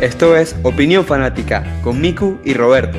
Esto 0.00 0.34
es 0.34 0.56
Opinión 0.62 1.04
Fanática 1.04 1.62
con 1.82 2.00
Miku 2.00 2.38
y 2.42 2.54
Roberto. 2.54 2.96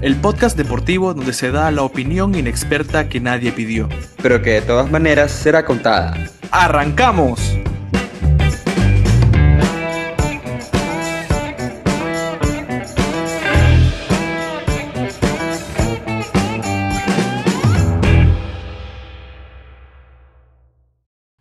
El 0.00 0.16
podcast 0.16 0.56
deportivo 0.56 1.12
donde 1.12 1.34
se 1.34 1.50
da 1.50 1.70
la 1.70 1.82
opinión 1.82 2.34
inexperta 2.34 3.10
que 3.10 3.20
nadie 3.20 3.52
pidió. 3.52 3.86
Pero 4.22 4.40
que 4.40 4.52
de 4.52 4.62
todas 4.62 4.90
maneras 4.90 5.30
será 5.30 5.66
contada. 5.66 6.16
¡Arrancamos! 6.50 7.38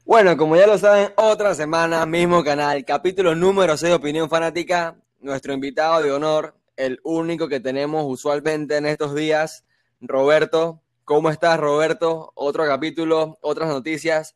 Bueno, 0.03 0.35
como 0.35 0.57
ya 0.57 0.67
lo 0.67 0.77
saben, 0.77 1.13
otra 1.15 1.53
semana, 1.55 2.05
mismo 2.05 2.43
canal, 2.43 2.83
capítulo 2.83 3.35
número 3.35 3.77
6 3.77 3.91
de 3.91 3.95
Opinión 3.95 4.29
Fanática. 4.29 4.97
Nuestro 5.19 5.53
invitado 5.53 6.01
de 6.01 6.11
honor, 6.11 6.55
el 6.75 6.99
único 7.03 7.47
que 7.47 7.59
tenemos 7.59 8.03
usualmente 8.07 8.77
en 8.77 8.85
estos 8.85 9.15
días, 9.15 9.65
Roberto. 9.99 10.81
¿Cómo 11.05 11.29
estás, 11.29 11.59
Roberto? 11.59 12.31
Otro 12.35 12.65
capítulo, 12.65 13.37
otras 13.41 13.69
noticias, 13.69 14.35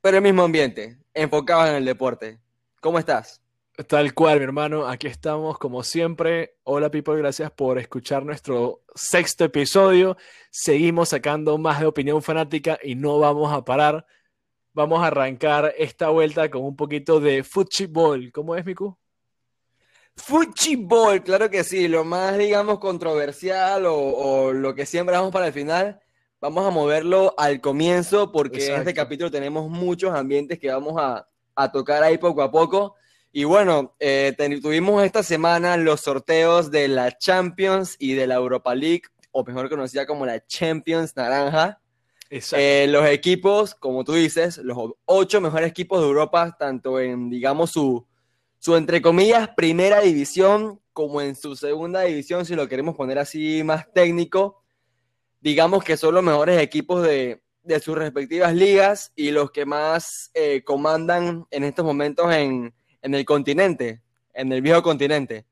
pero 0.00 0.16
el 0.16 0.22
mismo 0.22 0.42
ambiente, 0.42 0.98
enfocado 1.12 1.66
en 1.68 1.76
el 1.76 1.84
deporte. 1.84 2.40
¿Cómo 2.80 2.98
estás? 2.98 3.40
Tal 3.88 4.14
cual, 4.14 4.38
mi 4.38 4.44
hermano. 4.44 4.86
Aquí 4.86 5.06
estamos, 5.06 5.58
como 5.58 5.82
siempre. 5.82 6.56
Hola, 6.64 6.90
people. 6.90 7.16
Gracias 7.16 7.50
por 7.50 7.78
escuchar 7.78 8.24
nuestro 8.24 8.82
sexto 8.94 9.44
episodio. 9.44 10.16
Seguimos 10.50 11.10
sacando 11.10 11.58
más 11.58 11.80
de 11.80 11.86
opinión 11.86 12.22
fanática 12.22 12.78
y 12.82 12.94
no 12.94 13.18
vamos 13.18 13.52
a 13.52 13.64
parar 13.64 14.06
vamos 14.74 15.02
a 15.02 15.06
arrancar 15.06 15.72
esta 15.78 16.10
vuelta 16.10 16.50
con 16.50 16.62
un 16.64 16.76
poquito 16.76 17.20
de 17.20 17.42
fútbol. 17.44 18.30
¿Cómo 18.32 18.56
es, 18.56 18.66
Miku? 18.66 18.98
Fútbol, 20.16 21.22
claro 21.22 21.50
que 21.50 21.64
sí. 21.64 21.88
Lo 21.88 22.04
más, 22.04 22.38
digamos, 22.38 22.78
controversial 22.78 23.84
o, 23.86 24.52
lo 24.52 24.74
que 24.74 24.86
siempre 24.86 25.16
vamos 25.16 25.32
para 25.32 25.48
el 25.48 25.52
final, 25.52 26.00
vamos 26.40 26.66
a 26.66 26.70
moverlo 26.70 27.34
al 27.36 27.60
comienzo 27.60 28.32
porque 28.32 28.66
en 28.66 28.74
este 28.74 28.94
capítulo 28.94 29.30
tenemos 29.30 29.68
muchos 29.68 30.14
ambientes 30.14 30.58
que 30.58 30.70
vamos 30.70 30.94
a, 30.96 31.26
tocar 31.72 32.02
ahí 32.02 32.18
poco 32.18 32.42
a 32.42 32.50
poco. 32.50 32.94
Y 33.32 33.44
bueno, 33.44 33.96
eh, 33.98 34.34
tuvimos 34.62 35.02
esta 35.02 35.22
semana 35.22 35.76
los 35.76 36.02
sorteos 36.02 36.70
de 36.70 36.86
la 36.86 37.16
Champions 37.18 37.96
y 37.98 38.14
de 38.14 38.28
la 38.28 38.36
Europa 38.36 38.74
League, 38.74 39.02
o 39.32 39.44
mejor 39.44 39.68
conocida 39.68 40.06
como 40.06 40.24
la 40.24 40.44
Champions 40.46 41.16
Naranja. 41.16 41.80
Eh, 42.30 42.86
los 42.88 43.06
equipos, 43.08 43.74
como 43.74 44.04
tú 44.04 44.14
dices, 44.14 44.58
los 44.58 44.76
ocho 45.04 45.40
mejores 45.40 45.68
equipos 45.68 46.00
de 46.00 46.06
Europa, 46.06 46.56
tanto 46.58 46.98
en, 46.98 47.28
digamos, 47.28 47.70
su, 47.70 48.06
su, 48.64 48.76
entre 48.76 49.02
comillas, 49.02 49.50
primera 49.54 50.00
división, 50.00 50.80
como 50.94 51.20
en 51.20 51.36
su 51.36 51.54
segunda 51.54 52.00
división, 52.00 52.46
si 52.46 52.54
lo 52.54 52.66
queremos 52.66 52.96
poner 52.96 53.18
así 53.18 53.62
más 53.62 53.92
técnico, 53.92 54.62
digamos 55.42 55.84
que 55.84 55.98
son 55.98 56.14
los 56.14 56.24
mejores 56.24 56.58
equipos 56.62 57.02
de, 57.02 57.42
de 57.62 57.80
sus 57.80 57.94
respectivas 57.94 58.54
ligas 58.54 59.12
y 59.16 59.32
los 59.32 59.50
que 59.50 59.66
más 59.66 60.30
eh, 60.32 60.62
comandan 60.64 61.44
en 61.50 61.62
estos 61.62 61.84
momentos 61.84 62.32
en, 62.32 62.72
en 63.02 63.14
el 63.14 63.26
continente, 63.26 64.00
en 64.32 64.50
el 64.50 64.62
viejo 64.62 64.82
continente. 64.82 65.44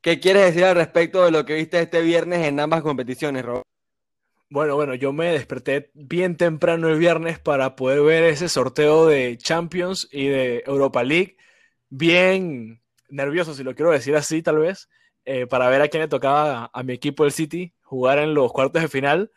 ¿Qué 0.00 0.18
quieres 0.18 0.46
decir 0.46 0.64
al 0.64 0.74
respecto 0.74 1.24
de 1.24 1.30
lo 1.30 1.44
que 1.44 1.54
viste 1.54 1.78
este 1.78 2.02
viernes 2.02 2.44
en 2.44 2.58
ambas 2.58 2.82
competiciones, 2.82 3.44
Rob? 3.44 3.62
Bueno, 4.48 4.74
bueno, 4.74 4.96
yo 4.96 5.12
me 5.12 5.30
desperté 5.30 5.92
bien 5.94 6.36
temprano 6.36 6.88
el 6.88 6.98
viernes 6.98 7.38
para 7.38 7.76
poder 7.76 8.02
ver 8.02 8.24
ese 8.24 8.48
sorteo 8.48 9.06
de 9.06 9.38
Champions 9.38 10.08
y 10.10 10.26
de 10.26 10.64
Europa 10.66 11.04
League. 11.04 11.36
Bien 11.90 12.80
nervioso, 13.08 13.52
si 13.54 13.64
lo 13.64 13.74
quiero 13.74 13.90
decir 13.90 14.14
así, 14.14 14.42
tal 14.42 14.58
vez, 14.58 14.88
eh, 15.24 15.46
para 15.46 15.68
ver 15.68 15.82
a 15.82 15.88
quién 15.88 16.02
le 16.02 16.08
tocaba 16.08 16.70
a, 16.72 16.82
mi 16.82 16.92
equipo 16.92 17.24
el 17.24 17.32
City 17.32 17.74
jugar 17.82 18.18
en 18.18 18.32
los 18.32 18.52
cuartos 18.52 18.80
de 18.80 18.88
final. 18.88 19.30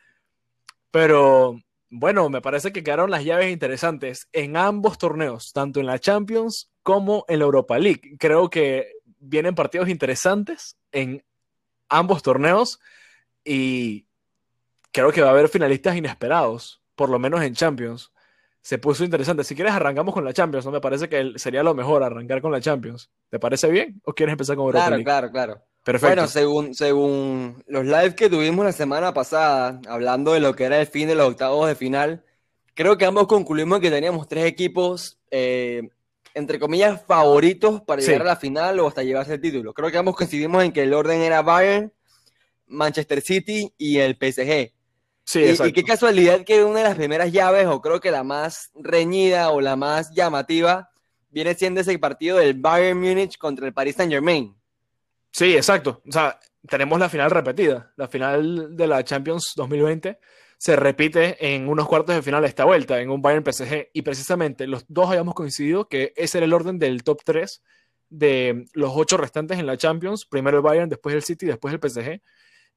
Pero 0.91 1.59
bueno, 1.89 2.29
me 2.29 2.41
parece 2.41 2.71
que 2.71 2.83
quedaron 2.83 3.09
las 3.09 3.25
llaves 3.25 3.51
interesantes 3.51 4.27
en 4.31 4.55
ambos 4.55 4.97
torneos, 4.97 5.51
tanto 5.51 5.79
en 5.79 5.87
la 5.87 5.99
Champions 5.99 6.71
como 6.83 7.25
en 7.27 7.39
la 7.39 7.45
Europa 7.45 7.79
League. 7.79 8.17
Creo 8.19 8.49
que 8.49 8.93
vienen 9.19 9.55
partidos 9.55 9.89
interesantes 9.89 10.77
en 10.91 11.23
ambos 11.89 12.21
torneos 12.21 12.79
y 13.43 14.07
creo 14.91 15.11
que 15.11 15.21
va 15.21 15.29
a 15.29 15.31
haber 15.31 15.49
finalistas 15.49 15.95
inesperados, 15.95 16.81
por 16.95 17.09
lo 17.09 17.17
menos 17.17 17.41
en 17.41 17.55
Champions. 17.55 18.11
Se 18.63 18.77
puso 18.77 19.03
interesante. 19.03 19.43
Si 19.43 19.55
quieres, 19.55 19.73
arrancamos 19.73 20.13
con 20.13 20.23
la 20.23 20.31
Champions, 20.31 20.65
¿no? 20.65 20.71
Me 20.71 20.79
parece 20.79 21.09
que 21.09 21.33
sería 21.35 21.63
lo 21.63 21.75
mejor 21.75 22.01
arrancar 22.01 22.41
con 22.41 22.51
la 22.51 22.61
Champions. 22.61 23.09
¿Te 23.29 23.37
parece 23.37 23.69
bien? 23.69 24.01
¿O 24.05 24.13
quieres 24.13 24.31
empezar 24.31 24.55
con 24.55 24.67
Europa 24.67 24.87
Claro, 24.87 25.03
claro, 25.03 25.31
claro. 25.31 25.61
Perfecto. 25.83 26.15
Bueno, 26.15 26.27
según, 26.29 26.73
según 26.73 27.61
los 27.67 27.83
lives 27.83 28.15
que 28.15 28.29
tuvimos 28.29 28.63
la 28.63 28.71
semana 28.71 29.13
pasada, 29.13 29.81
hablando 29.89 30.31
de 30.31 30.39
lo 30.39 30.55
que 30.55 30.63
era 30.63 30.79
el 30.79 30.87
fin 30.87 31.09
de 31.09 31.15
los 31.15 31.27
octavos 31.27 31.67
de 31.67 31.75
final, 31.75 32.23
creo 32.73 32.97
que 32.97 33.03
ambos 33.05 33.27
concluimos 33.27 33.81
que 33.81 33.91
teníamos 33.91 34.29
tres 34.29 34.45
equipos, 34.45 35.19
eh, 35.29 35.89
entre 36.33 36.57
comillas, 36.57 37.01
favoritos 37.05 37.81
para 37.81 38.01
llegar 38.01 38.21
a 38.21 38.25
la 38.25 38.35
final 38.37 38.79
o 38.79 38.87
hasta 38.87 39.03
llevarse 39.03 39.33
el 39.33 39.41
título. 39.41 39.73
Creo 39.73 39.91
que 39.91 39.97
ambos 39.97 40.15
coincidimos 40.15 40.63
en 40.63 40.71
que 40.71 40.83
el 40.83 40.93
orden 40.93 41.19
era 41.19 41.41
Bayern, 41.41 41.91
Manchester 42.67 43.19
City 43.21 43.73
y 43.77 43.97
el 43.97 44.15
PSG. 44.15 44.72
Sí, 45.25 45.55
y, 45.63 45.71
qué 45.71 45.83
casualidad 45.83 46.43
que 46.43 46.63
una 46.63 46.79
de 46.79 46.83
las 46.85 46.95
primeras 46.95 47.31
llaves, 47.31 47.65
o 47.67 47.81
creo 47.81 47.99
que 47.99 48.11
la 48.11 48.23
más 48.23 48.71
reñida 48.75 49.51
o 49.51 49.61
la 49.61 49.75
más 49.75 50.11
llamativa, 50.13 50.89
viene 51.29 51.55
siendo 51.55 51.81
ese 51.81 51.97
partido 51.97 52.37
del 52.37 52.55
Bayern 52.55 52.99
Múnich 52.99 53.37
contra 53.37 53.65
el 53.65 53.73
Paris 53.73 53.95
Saint 53.95 54.11
Germain. 54.11 54.55
Sí, 55.31 55.55
exacto. 55.55 56.01
O 56.07 56.11
sea, 56.11 56.39
tenemos 56.67 56.99
la 56.99 57.09
final 57.09 57.31
repetida. 57.31 57.91
La 57.97 58.07
final 58.07 58.75
de 58.75 58.87
la 58.87 59.03
Champions 59.03 59.53
2020 59.55 60.19
se 60.57 60.75
repite 60.75 61.53
en 61.53 61.67
unos 61.67 61.87
cuartos 61.87 62.15
de 62.15 62.21
final 62.21 62.45
esta 62.45 62.65
vuelta, 62.65 63.01
en 63.01 63.09
un 63.09 63.21
Bayern 63.21 63.43
PSG. 63.43 63.89
Y 63.93 64.01
precisamente 64.03 64.67
los 64.67 64.85
dos 64.87 65.09
habíamos 65.09 65.33
coincidido 65.33 65.89
que 65.89 66.13
ese 66.15 66.37
era 66.37 66.45
el 66.45 66.53
orden 66.53 66.79
del 66.79 67.03
top 67.03 67.21
3 67.25 67.63
de 68.09 68.65
los 68.73 68.91
ocho 68.93 69.17
restantes 69.17 69.57
en 69.57 69.65
la 69.65 69.75
Champions. 69.75 70.25
Primero 70.25 70.57
el 70.57 70.63
Bayern, 70.63 70.89
después 70.89 71.15
el 71.15 71.23
City, 71.23 71.47
después 71.47 71.73
el 71.73 71.79
PSG. 71.81 72.21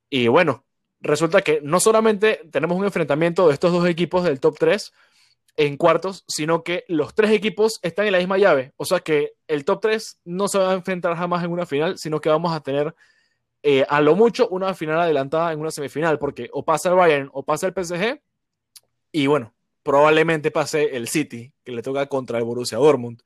Y 0.08 0.28
bueno, 0.28 0.64
resulta 1.00 1.42
que 1.42 1.60
no 1.62 1.80
solamente 1.80 2.42
tenemos 2.50 2.78
un 2.78 2.84
enfrentamiento 2.84 3.46
de 3.46 3.54
estos 3.54 3.72
dos 3.72 3.86
equipos 3.88 4.24
del 4.24 4.40
top 4.40 4.56
3 4.58 4.92
en 5.56 5.76
cuartos, 5.76 6.24
sino 6.28 6.62
que 6.62 6.84
los 6.88 7.14
tres 7.14 7.30
equipos 7.30 7.78
están 7.82 8.06
en 8.06 8.12
la 8.12 8.18
misma 8.18 8.38
llave. 8.38 8.72
O 8.76 8.84
sea 8.84 9.00
que 9.00 9.32
el 9.48 9.64
top 9.64 9.80
3 9.82 10.20
no 10.24 10.48
se 10.48 10.58
va 10.58 10.72
a 10.72 10.74
enfrentar 10.74 11.16
jamás 11.16 11.44
en 11.44 11.52
una 11.52 11.66
final, 11.66 11.98
sino 11.98 12.20
que 12.20 12.28
vamos 12.28 12.52
a 12.52 12.60
tener 12.60 12.94
eh, 13.62 13.84
a 13.88 14.00
lo 14.00 14.14
mucho 14.14 14.48
una 14.48 14.74
final 14.74 15.00
adelantada 15.00 15.52
en 15.52 15.60
una 15.60 15.70
semifinal, 15.70 16.18
porque 16.18 16.48
o 16.52 16.64
pasa 16.64 16.90
el 16.90 16.94
Bayern 16.94 17.30
o 17.32 17.42
pasa 17.42 17.66
el 17.66 17.72
PSG, 17.72 18.20
y 19.12 19.26
bueno, 19.26 19.54
probablemente 19.82 20.50
pase 20.50 20.94
el 20.96 21.08
City, 21.08 21.52
que 21.64 21.72
le 21.72 21.82
toca 21.82 22.06
contra 22.06 22.38
el 22.38 22.44
Borussia 22.44 22.78
Dortmund. 22.78 23.22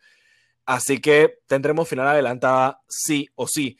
Así 0.65 1.01
que 1.01 1.39
tendremos 1.47 1.89
final 1.89 2.07
adelantada 2.07 2.81
sí 2.89 3.29
o 3.35 3.47
sí. 3.49 3.77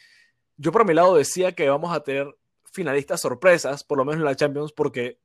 Yo 0.57 0.73
por 0.73 0.85
mi 0.85 0.93
lado 0.93 1.15
decía 1.15 1.53
que 1.53 1.69
vamos 1.69 1.95
a 1.95 2.03
tener 2.03 2.35
finalistas 2.71 3.21
sorpresas, 3.21 3.85
por 3.85 3.99
lo 3.99 4.05
menos 4.05 4.21
en 4.21 4.25
la 4.25 4.37
Champions, 4.37 4.73
porque 4.73 5.19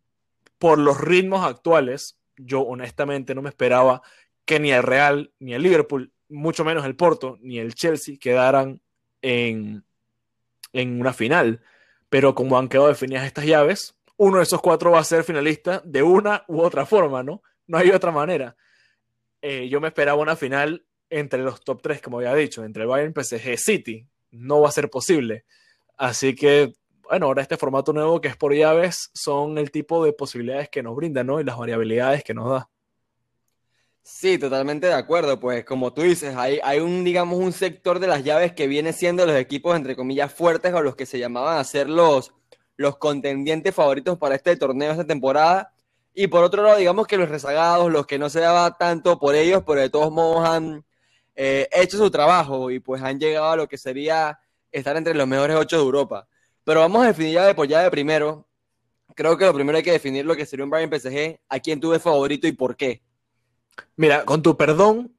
por 0.57 0.77
los 0.77 0.99
ritmos 0.99 1.45
actuales, 1.45 2.19
yo 2.37 2.61
honestamente 2.61 3.35
no 3.35 3.41
me 3.41 3.49
esperaba 3.49 4.01
que 4.45 4.59
ni 4.59 4.71
el 4.71 4.83
Real, 4.83 5.33
ni 5.39 5.53
el 5.53 5.63
Liverpool, 5.63 6.11
mucho 6.29 6.63
menos 6.63 6.85
el 6.85 6.95
Porto, 6.95 7.37
ni 7.41 7.59
el 7.59 7.73
Chelsea 7.75 8.17
quedaran 8.19 8.81
en, 9.21 9.83
en 10.73 10.99
una 10.99 11.13
final. 11.13 11.61
Pero 12.09 12.35
como 12.35 12.57
han 12.57 12.69
quedado 12.69 12.87
definidas 12.87 13.25
estas 13.25 13.45
llaves, 13.45 13.95
uno 14.17 14.37
de 14.37 14.43
esos 14.43 14.61
cuatro 14.61 14.91
va 14.91 14.99
a 14.99 15.03
ser 15.03 15.23
finalista 15.23 15.81
de 15.85 16.03
una 16.03 16.45
u 16.47 16.61
otra 16.61 16.85
forma, 16.85 17.23
¿no? 17.23 17.41
No 17.67 17.77
hay 17.77 17.89
otra 17.89 18.11
manera. 18.11 18.55
Eh, 19.41 19.67
yo 19.69 19.81
me 19.81 19.87
esperaba 19.89 20.21
una 20.21 20.35
final 20.35 20.85
entre 21.09 21.41
los 21.41 21.61
top 21.63 21.81
tres, 21.81 22.01
como 22.01 22.17
había 22.17 22.33
dicho, 22.33 22.63
entre 22.63 22.83
el 22.83 22.89
Bayern, 22.89 23.13
PSG, 23.13 23.57
City. 23.57 24.07
No 24.31 24.61
va 24.61 24.69
a 24.69 24.71
ser 24.71 24.89
posible. 24.89 25.45
Así 25.97 26.35
que 26.35 26.73
bueno, 27.09 27.27
ahora 27.27 27.41
este 27.41 27.57
formato 27.57 27.93
nuevo 27.93 28.21
que 28.21 28.27
es 28.27 28.35
por 28.35 28.53
llaves 28.53 29.11
son 29.13 29.57
el 29.57 29.71
tipo 29.71 30.03
de 30.03 30.13
posibilidades 30.13 30.69
que 30.69 30.83
nos 30.83 30.95
brinda, 30.95 31.23
¿no? 31.23 31.39
Y 31.39 31.43
las 31.43 31.57
variabilidades 31.57 32.23
que 32.23 32.33
nos 32.33 32.49
da. 32.49 32.69
Sí, 34.07 34.37
totalmente 34.37 34.85
de 34.85 34.93
acuerdo. 34.93 35.39
Pues 35.39 35.65
como 35.65 35.91
tú 35.91 36.03
dices, 36.03 36.35
hay, 36.37 36.79
un, 36.79 37.03
digamos, 37.03 37.39
un 37.39 37.51
sector 37.51 37.99
de 37.99 38.05
las 38.05 38.23
llaves 38.23 38.53
que 38.53 38.67
viene 38.67 38.93
siendo 38.93 39.25
los 39.25 39.35
equipos, 39.35 39.75
entre 39.75 39.95
comillas, 39.95 40.31
fuertes 40.31 40.73
o 40.73 40.81
los 40.81 40.95
que 40.95 41.07
se 41.07 41.17
llamaban 41.17 41.57
a 41.57 41.63
ser 41.63 41.89
los, 41.89 42.31
los 42.77 42.97
contendientes 42.97 43.73
favoritos 43.73 44.17
para 44.19 44.35
este 44.35 44.55
torneo, 44.57 44.91
esta 44.91 45.07
temporada. 45.07 45.73
Y 46.13 46.27
por 46.27 46.43
otro 46.43 46.61
lado, 46.63 46.77
digamos 46.77 47.07
que 47.07 47.17
los 47.17 47.29
rezagados, 47.29 47.91
los 47.91 48.05
que 48.05 48.19
no 48.19 48.29
se 48.29 48.41
daba 48.41 48.77
tanto 48.77 49.17
por 49.17 49.33
ellos, 49.33 49.63
pero 49.65 49.81
de 49.81 49.89
todos 49.89 50.11
modos 50.11 50.47
han 50.47 50.85
eh, 51.35 51.67
hecho 51.71 51.97
su 51.97 52.11
trabajo 52.11 52.69
y 52.69 52.79
pues 52.79 53.01
han 53.01 53.19
llegado 53.19 53.51
a 53.51 53.55
lo 53.57 53.67
que 53.67 53.77
sería 53.77 54.39
estar 54.71 54.95
entre 54.97 55.15
los 55.15 55.27
mejores 55.27 55.57
ocho 55.57 55.77
de 55.77 55.83
Europa. 55.83 56.27
Pero 56.65 56.79
vamos 56.81 57.03
a 57.03 57.07
definir 57.07 57.33
ya 57.33 57.45
de 57.45 57.55
por 57.55 57.67
ya 57.67 57.81
de 57.81 57.91
primero. 57.91 58.47
Creo 59.15 59.37
que 59.37 59.45
lo 59.45 59.53
primero 59.53 59.77
hay 59.77 59.83
que 59.83 59.91
definir 59.91 60.25
lo 60.25 60.35
que 60.35 60.45
sería 60.45 60.65
un 60.65 60.71
Bayern 60.71 60.91
PSG, 60.91 61.39
a 61.47 61.59
quién 61.59 61.79
tuve 61.79 61.99
favorito 61.99 62.47
y 62.47 62.51
por 62.51 62.75
qué. 62.75 63.01
Mira, 63.95 64.25
con 64.25 64.41
tu 64.41 64.57
perdón, 64.57 65.15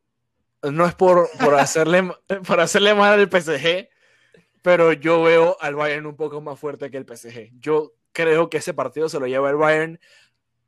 no 0.63 0.87
es 0.87 0.95
por, 0.95 1.31
por, 1.39 1.55
hacerle, 1.59 2.11
por 2.47 2.61
hacerle 2.61 2.95
mal 2.95 3.19
al 3.19 3.31
PSG, 3.31 3.89
pero 4.61 4.93
yo 4.93 5.23
veo 5.23 5.57
al 5.61 5.77
Bayern 5.77 6.07
un 6.07 6.17
poco 6.17 6.41
más 6.41 6.59
fuerte 6.59 6.91
que 6.91 6.99
el 6.99 7.07
PSG. 7.07 7.53
Yo 7.61 7.95
creo 8.13 8.51
que 8.51 8.59
ese 8.59 8.75
partido 8.75 9.09
se 9.09 9.21
lo 9.21 9.27
lleva 9.29 9.49
el 9.49 9.57
Bayern. 9.57 10.01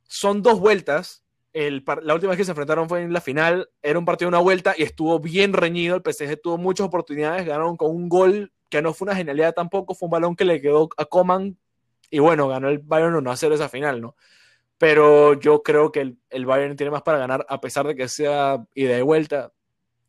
Son 0.07 0.41
dos 0.41 0.59
vueltas. 0.59 1.23
El, 1.51 1.83
la 2.03 2.13
última 2.13 2.29
vez 2.29 2.37
que 2.37 2.45
se 2.45 2.51
enfrentaron 2.51 2.87
fue 2.87 3.01
en 3.01 3.11
la 3.11 3.21
final. 3.21 3.69
Era 3.81 3.99
un 3.99 4.05
partido 4.05 4.27
de 4.27 4.37
una 4.37 4.43
vuelta 4.43 4.73
y 4.77 4.83
estuvo 4.83 5.19
bien 5.19 5.51
reñido. 5.51 5.97
El 5.97 6.13
PSG 6.13 6.39
tuvo 6.41 6.57
muchas 6.57 6.87
oportunidades. 6.87 7.45
Ganaron 7.45 7.75
con 7.75 7.91
un 7.91 8.07
gol 8.07 8.53
que 8.69 8.81
no 8.81 8.93
fue 8.93 9.07
una 9.07 9.15
genialidad 9.15 9.53
tampoco. 9.53 9.95
Fue 9.95 10.07
un 10.07 10.11
balón 10.11 10.35
que 10.35 10.45
le 10.45 10.61
quedó 10.61 10.89
a 10.97 11.05
Coman. 11.05 11.57
Y 12.09 12.19
bueno, 12.19 12.47
ganó 12.47 12.69
el 12.69 12.79
Bayern 12.79 13.15
1 13.15 13.31
a 13.31 13.35
0 13.37 13.55
esa 13.55 13.69
final, 13.69 14.01
¿no? 14.01 14.15
Pero 14.77 15.33
yo 15.33 15.61
creo 15.61 15.91
que 15.91 16.01
el, 16.01 16.17
el 16.29 16.45
Bayern 16.45 16.75
tiene 16.75 16.91
más 16.91 17.01
para 17.03 17.17
ganar, 17.17 17.45
a 17.49 17.59
pesar 17.59 17.85
de 17.85 17.95
que 17.95 18.07
sea 18.07 18.65
ida 18.73 18.97
y 18.97 19.01
vuelta. 19.01 19.51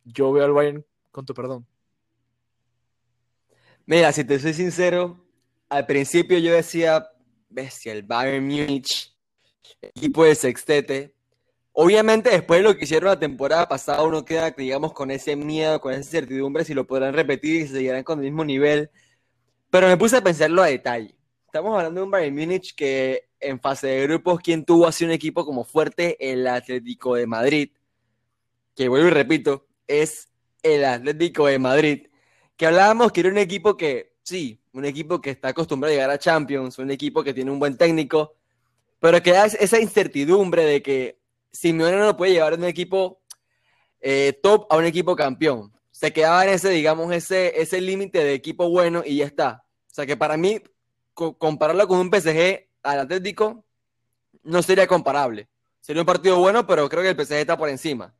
Yo 0.04 0.32
veo 0.32 0.44
al 0.44 0.52
Bayern 0.52 0.84
con 1.10 1.26
tu 1.26 1.34
perdón. 1.34 1.66
Mira, 3.86 4.12
si 4.12 4.24
te 4.24 4.38
soy 4.38 4.54
sincero, 4.54 5.26
al 5.68 5.86
principio 5.86 6.38
yo 6.38 6.52
decía, 6.52 7.10
bestia, 7.48 7.92
el 7.92 8.04
Bayern 8.04 8.46
Múnich, 8.46 9.12
equipo 9.82 10.24
de 10.24 10.34
sextete. 10.34 11.14
Obviamente 11.72 12.30
después 12.30 12.60
de 12.60 12.64
lo 12.64 12.76
que 12.76 12.84
hicieron 12.84 13.08
la 13.08 13.18
temporada 13.18 13.68
pasada, 13.68 14.02
uno 14.02 14.24
queda, 14.24 14.50
digamos, 14.50 14.92
con 14.92 15.10
ese 15.10 15.36
miedo, 15.36 15.80
con 15.80 15.92
esa 15.92 16.00
incertidumbre 16.00 16.64
si 16.64 16.74
lo 16.74 16.86
podrán 16.86 17.14
repetir 17.14 17.62
y 17.62 17.66
se 17.66 17.74
seguirán 17.74 18.02
con 18.02 18.18
el 18.18 18.24
mismo 18.24 18.44
nivel. 18.44 18.90
Pero 19.70 19.86
me 19.86 19.96
puse 19.96 20.16
a 20.16 20.22
pensarlo 20.22 20.62
a 20.62 20.66
detalle. 20.66 21.14
Estamos 21.46 21.76
hablando 21.76 22.00
de 22.00 22.04
un 22.04 22.10
Bayern 22.10 22.34
Múnich 22.34 22.74
que 22.74 23.30
en 23.40 23.60
fase 23.60 23.86
de 23.86 24.02
grupos, 24.02 24.40
¿quién 24.40 24.64
tuvo 24.64 24.86
así 24.86 25.04
un 25.04 25.10
equipo 25.12 25.44
como 25.44 25.64
fuerte? 25.64 26.16
El 26.20 26.46
Atlético 26.46 27.14
de 27.14 27.26
Madrid. 27.26 27.70
Que 28.74 28.88
vuelvo 28.88 29.08
y 29.08 29.10
repito, 29.10 29.66
es 29.86 30.28
el 30.62 30.84
Atlético 30.84 31.46
de 31.46 31.58
Madrid. 31.58 32.06
Que 32.56 32.66
hablábamos 32.66 33.12
que 33.12 33.20
era 33.20 33.30
un 33.30 33.38
equipo 33.38 33.76
que, 33.76 34.16
sí, 34.22 34.60
un 34.72 34.84
equipo 34.84 35.20
que 35.20 35.30
está 35.30 35.48
acostumbrado 35.48 35.92
a 35.92 35.94
llegar 35.94 36.10
a 36.10 36.18
Champions, 36.18 36.78
un 36.78 36.90
equipo 36.90 37.22
que 37.24 37.32
tiene 37.32 37.50
un 37.50 37.58
buen 37.58 37.76
técnico, 37.76 38.34
pero 38.98 39.22
que 39.22 39.32
da 39.32 39.46
esa 39.46 39.80
incertidumbre 39.80 40.64
de 40.64 40.82
que 40.82 41.19
Simeone 41.52 41.96
no 41.96 42.16
puede 42.16 42.32
llevar 42.32 42.54
un 42.54 42.64
equipo 42.64 43.20
eh, 44.00 44.38
top 44.42 44.66
a 44.70 44.76
un 44.76 44.84
equipo 44.84 45.16
campeón. 45.16 45.72
Se 45.90 46.12
quedaba 46.12 46.44
en 46.44 46.50
ese, 46.50 46.70
digamos, 46.70 47.12
ese, 47.12 47.60
ese 47.60 47.80
límite 47.80 48.24
de 48.24 48.34
equipo 48.34 48.68
bueno 48.70 49.02
y 49.04 49.18
ya 49.18 49.26
está. 49.26 49.64
O 49.90 49.94
sea 49.94 50.06
que 50.06 50.16
para 50.16 50.36
mí, 50.36 50.62
compararlo 51.14 51.86
con 51.86 51.98
un 51.98 52.10
PSG 52.10 52.68
al 52.82 53.00
Atlético 53.00 53.64
no 54.42 54.62
sería 54.62 54.86
comparable. 54.86 55.48
Sería 55.80 56.02
un 56.02 56.06
partido 56.06 56.38
bueno, 56.38 56.66
pero 56.66 56.88
creo 56.88 57.02
que 57.02 57.10
el 57.10 57.26
PSG 57.26 57.34
está 57.34 57.56
por 57.56 57.68
encima. 57.68 58.14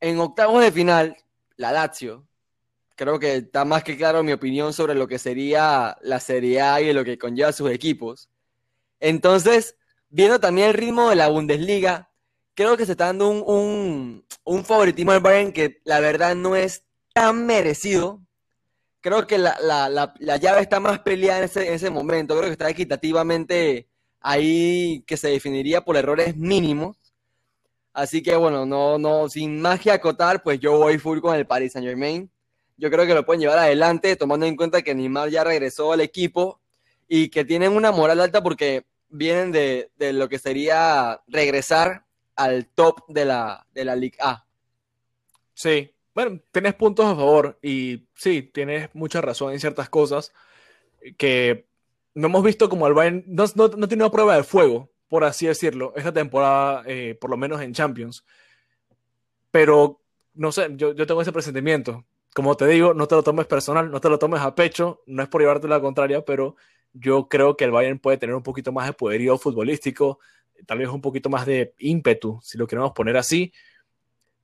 En 0.00 0.18
octavos 0.20 0.62
de 0.62 0.70
final, 0.70 1.16
la 1.56 1.72
Lazio, 1.72 2.26
creo 2.94 3.18
que 3.18 3.36
está 3.36 3.64
más 3.64 3.82
que 3.82 3.96
claro 3.96 4.22
mi 4.22 4.32
opinión 4.32 4.72
sobre 4.72 4.94
lo 4.94 5.08
que 5.08 5.18
sería 5.18 5.96
la 6.02 6.20
Serie 6.20 6.60
A 6.60 6.80
y 6.80 6.92
lo 6.92 7.04
que 7.04 7.18
conlleva 7.18 7.52
sus 7.52 7.70
equipos. 7.70 8.28
Entonces, 9.00 9.76
viendo 10.08 10.40
también 10.40 10.68
el 10.68 10.74
ritmo 10.74 11.10
de 11.10 11.16
la 11.16 11.28
Bundesliga, 11.28 12.10
creo 12.56 12.76
que 12.76 12.86
se 12.86 12.92
está 12.92 13.06
dando 13.06 13.28
un, 13.28 14.24
favoritismo 14.64 15.12
al 15.12 15.20
Bayern 15.20 15.52
que 15.52 15.80
la 15.84 16.00
verdad 16.00 16.34
no 16.34 16.56
es 16.56 16.84
tan 17.12 17.46
merecido. 17.46 18.20
Creo 19.00 19.28
que 19.28 19.38
la, 19.38 20.14
llave 20.18 20.60
está 20.62 20.80
más 20.80 20.98
peleada 21.00 21.38
en 21.38 21.44
ese, 21.44 21.68
en 21.68 21.74
ese 21.74 21.90
momento. 21.90 22.34
Creo 22.34 22.48
que 22.48 22.52
está 22.52 22.68
equitativamente 22.68 23.88
ahí 24.20 25.04
que 25.06 25.16
se 25.16 25.28
definiría 25.28 25.84
por 25.84 25.96
errores 25.96 26.36
mínimos. 26.36 26.96
Así 27.92 28.22
que 28.22 28.34
bueno, 28.36 28.66
no, 28.66 28.98
no, 28.98 29.28
sin 29.28 29.60
más 29.60 29.80
que 29.80 29.90
acotar, 29.90 30.42
pues 30.42 30.58
yo 30.58 30.76
voy 30.78 30.98
full 30.98 31.20
con 31.20 31.36
el 31.36 31.46
Paris 31.46 31.72
Saint 31.72 31.86
Germain. 31.86 32.30
Yo 32.76 32.90
creo 32.90 33.06
que 33.06 33.14
lo 33.14 33.24
pueden 33.24 33.40
llevar 33.40 33.58
adelante, 33.58 34.16
tomando 34.16 34.46
en 34.46 34.56
cuenta 34.56 34.82
que 34.82 34.94
Neymar 34.94 35.30
ya 35.30 35.44
regresó 35.44 35.92
al 35.92 36.00
equipo 36.00 36.60
y 37.08 37.28
que 37.28 37.44
tienen 37.44 37.72
una 37.72 37.92
moral 37.92 38.20
alta 38.20 38.42
porque 38.42 38.84
vienen 39.08 39.52
de, 39.52 39.90
lo 39.98 40.28
que 40.28 40.38
sería 40.38 41.22
regresar 41.26 42.05
al 42.36 42.66
top 42.68 43.06
de 43.08 43.24
la, 43.24 43.66
de 43.72 43.84
la 43.84 43.96
Liga 43.96 44.18
A. 44.20 44.46
Sí, 45.54 45.92
bueno, 46.14 46.40
tienes 46.52 46.74
puntos 46.74 47.06
a 47.06 47.16
favor 47.16 47.58
y 47.62 48.06
sí, 48.14 48.42
tienes 48.42 48.94
mucha 48.94 49.20
razón 49.20 49.52
en 49.52 49.60
ciertas 49.60 49.88
cosas 49.88 50.32
que 51.16 51.66
no 52.14 52.28
hemos 52.28 52.44
visto 52.44 52.68
como 52.68 52.86
el 52.86 52.94
Bayern, 52.94 53.24
no, 53.26 53.44
no, 53.54 53.68
no 53.68 53.88
tiene 53.88 54.04
una 54.04 54.10
prueba 54.10 54.36
de 54.36 54.44
fuego 54.44 54.90
por 55.08 55.24
así 55.24 55.46
decirlo, 55.46 55.92
esta 55.96 56.12
temporada, 56.12 56.82
eh, 56.86 57.16
por 57.20 57.30
lo 57.30 57.36
menos 57.36 57.60
en 57.60 57.72
Champions. 57.72 58.24
Pero, 59.50 60.00
no 60.34 60.52
sé, 60.52 60.68
yo, 60.76 60.94
yo 60.94 61.06
tengo 61.06 61.22
ese 61.22 61.32
presentimiento. 61.32 62.04
Como 62.34 62.56
te 62.56 62.66
digo, 62.66 62.92
no 62.92 63.06
te 63.06 63.14
lo 63.14 63.22
tomes 63.22 63.46
personal, 63.46 63.90
no 63.90 64.00
te 64.00 64.08
lo 64.08 64.18
tomes 64.18 64.40
a 64.40 64.54
pecho, 64.54 65.02
no 65.06 65.22
es 65.22 65.28
por 65.28 65.40
llevarte 65.40 65.68
la 65.68 65.80
contraria, 65.80 66.24
pero 66.24 66.56
yo 66.92 67.28
creo 67.28 67.56
que 67.56 67.64
el 67.64 67.70
Bayern 67.70 67.98
puede 67.98 68.18
tener 68.18 68.34
un 68.36 68.42
poquito 68.42 68.72
más 68.72 68.86
de 68.86 68.92
poderío 68.92 69.38
futbolístico, 69.38 70.18
tal 70.64 70.78
vez 70.78 70.88
un 70.88 71.00
poquito 71.00 71.28
más 71.28 71.46
de 71.46 71.74
ímpetu, 71.78 72.40
si 72.42 72.56
lo 72.56 72.66
queremos 72.66 72.92
poner 72.92 73.16
así. 73.16 73.52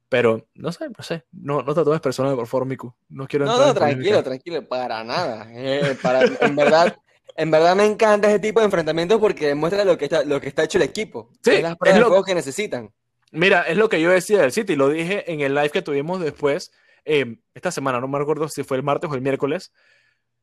Pero 0.09 0.47
no 0.55 0.71
sé, 0.73 0.89
no 0.91 1.03
sé, 1.03 1.25
no, 1.33 1.63
no 1.63 1.75
te 1.75 1.85
tomes 1.85 2.01
personal, 2.01 2.37
por 2.37 2.47
favor, 2.47 2.67
Miku. 2.67 2.95
No 3.09 3.27
quiero 3.27 3.47
No, 3.47 3.59
no, 3.59 3.73
tranquilo, 3.73 4.23
tranquilo, 4.23 4.69
para 4.69 5.03
nada. 5.03 5.49
Eh, 5.51 5.97
para, 6.03 6.25
en 6.25 6.55
verdad, 6.55 6.97
en 7.37 7.51
verdad 7.51 7.75
me 7.75 7.87
encanta 7.87 8.29
ese 8.29 8.39
tipo 8.39 8.61
de 8.61 8.67
enfrentamientos 8.67 9.19
porque 9.19 9.47
demuestra 9.47 9.85
lo 9.85 9.97
que 9.97 10.05
está, 10.05 10.25
lo 10.25 10.41
que 10.41 10.49
está 10.49 10.65
hecho 10.65 10.79
el 10.79 10.85
equipo. 10.85 11.31
Sí, 11.43 11.53
es 11.53 11.63
las 11.63 11.99
lo 11.99 12.23
que 12.25 12.35
necesitan. 12.35 12.93
Mira, 13.31 13.63
es 13.63 13.79
lo 13.79 13.89
que 13.89 14.01
yo 14.01 14.11
decía 14.11 14.41
del 14.41 14.53
City, 14.53 14.77
lo 14.77 14.91
dije 14.91 15.33
en 15.33 15.41
el 15.41 15.55
live 15.55 15.71
que 15.71 15.81
tuvimos 15.81 16.21
después, 16.21 16.71
eh, 17.07 17.39
esta 17.55 17.71
semana, 17.71 17.99
no 17.99 18.07
me 18.07 18.19
acuerdo 18.19 18.49
si 18.49 18.63
fue 18.63 18.77
el 18.77 18.83
martes 18.83 19.11
o 19.11 19.15
el 19.15 19.23
miércoles, 19.23 19.73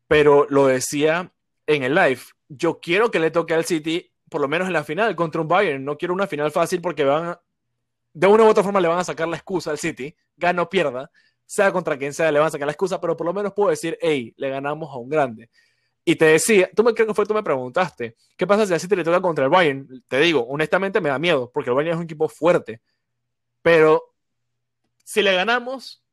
pero 0.08 0.48
lo 0.50 0.66
decía 0.66 1.32
en 1.68 1.84
el 1.84 1.94
live. 1.94 2.22
Yo 2.48 2.80
quiero 2.80 3.12
que 3.12 3.20
le 3.20 3.30
toque 3.30 3.54
al 3.54 3.66
City, 3.66 4.09
por 4.30 4.42
lo 4.42 4.48
menos 4.48 4.68
en 4.68 4.74
la 4.74 4.84
final, 4.84 5.16
contra 5.16 5.42
un 5.42 5.48
Bayern. 5.48 5.84
No 5.84 5.98
quiero 5.98 6.14
una 6.14 6.28
final 6.28 6.52
fácil 6.52 6.82
porque 6.82 7.04
van 7.04 7.38
de 8.14 8.28
una 8.28 8.44
u 8.44 8.48
otra 8.48 8.64
forma 8.64 8.82
le 8.82 8.88
van 8.88 9.00
a 9.00 9.04
sacar 9.04 9.28
la 9.28 9.38
excusa 9.38 9.72
al 9.72 9.78
City, 9.78 10.16
gana 10.36 10.64
o 10.64 10.70
pierda, 10.70 11.12
sea 11.46 11.72
contra 11.72 11.98
quien 11.98 12.14
sea, 12.14 12.32
le 12.32 12.40
van 12.40 12.48
a 12.48 12.52
sacar 12.52 12.66
la 12.66 12.72
excusa, 12.72 13.00
pero 13.00 13.16
por 13.16 13.26
lo 13.26 13.34
menos 13.34 13.54
puedo 13.54 13.70
decir, 13.70 13.98
hey, 14.02 14.34
le 14.38 14.50
ganamos 14.50 14.90
a 14.94 14.98
un 14.98 15.10
grande. 15.10 15.50
Y 16.06 16.16
te 16.16 16.26
decía, 16.26 16.70
tú 16.76 16.84
me 16.84 16.94
creo 16.94 17.14
que 17.14 17.26
tú 17.26 17.34
me 17.34 17.44
preguntaste, 17.44 18.16
¿qué 18.36 18.48
pasa 18.48 18.66
si 18.66 18.74
así 18.74 18.88
te 18.88 18.96
le 18.96 19.04
toca 19.04 19.22
contra 19.22 19.46
el 19.46 19.50
Bayern? 19.50 20.04
Te 20.08 20.20
digo, 20.20 20.42
honestamente 20.42 21.02
me 21.02 21.10
da 21.10 21.20
miedo, 21.20 21.52
porque 21.54 21.70
el 21.70 21.76
Bayern 21.76 21.94
es 21.94 21.98
un 21.98 22.06
equipo 22.06 22.28
fuerte. 22.28 22.82
Pero 23.62 24.14
si 25.04 25.22
le 25.22 25.34
ganamos, 25.34 26.04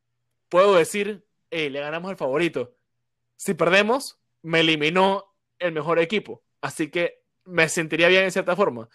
puedo 0.48 0.74
decir, 0.74 1.24
hey, 1.50 1.70
le 1.70 1.80
ganamos 1.80 2.10
el 2.10 2.16
favorito. 2.16 2.74
Si 3.36 3.54
perdemos, 3.54 4.18
me 4.42 4.60
eliminó 4.60 5.34
el 5.58 5.72
mejor 5.72 5.98
equipo. 5.98 6.42
Así 6.60 6.90
que 6.90 7.22
me 7.46 7.68
sentiría 7.68 8.08
bien 8.08 8.24
en 8.24 8.32
cierta 8.32 8.56
forma. 8.56 8.88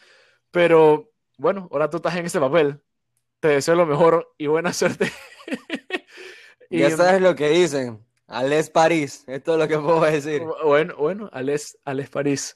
Pero 0.51 1.11
bueno, 1.37 1.67
ahora 1.71 1.89
tú 1.89 1.97
estás 1.97 2.15
en 2.15 2.25
ese 2.25 2.39
papel. 2.39 2.81
Te 3.39 3.49
deseo 3.49 3.75
lo 3.75 3.85
mejor 3.85 4.33
y 4.37 4.47
buena 4.47 4.73
suerte. 4.73 5.11
y 6.69 6.79
ya 6.79 6.91
sabes 6.91 7.21
lo 7.21 7.35
que 7.35 7.49
dicen. 7.49 8.05
Ales 8.27 8.69
París, 8.69 9.25
esto 9.27 9.53
es 9.53 9.59
lo 9.59 9.67
que 9.67 9.77
puedo 9.77 10.01
decir. 10.01 10.43
Bueno, 10.63 10.95
bueno, 10.95 11.29
Ales, 11.33 11.77
París. 12.11 12.53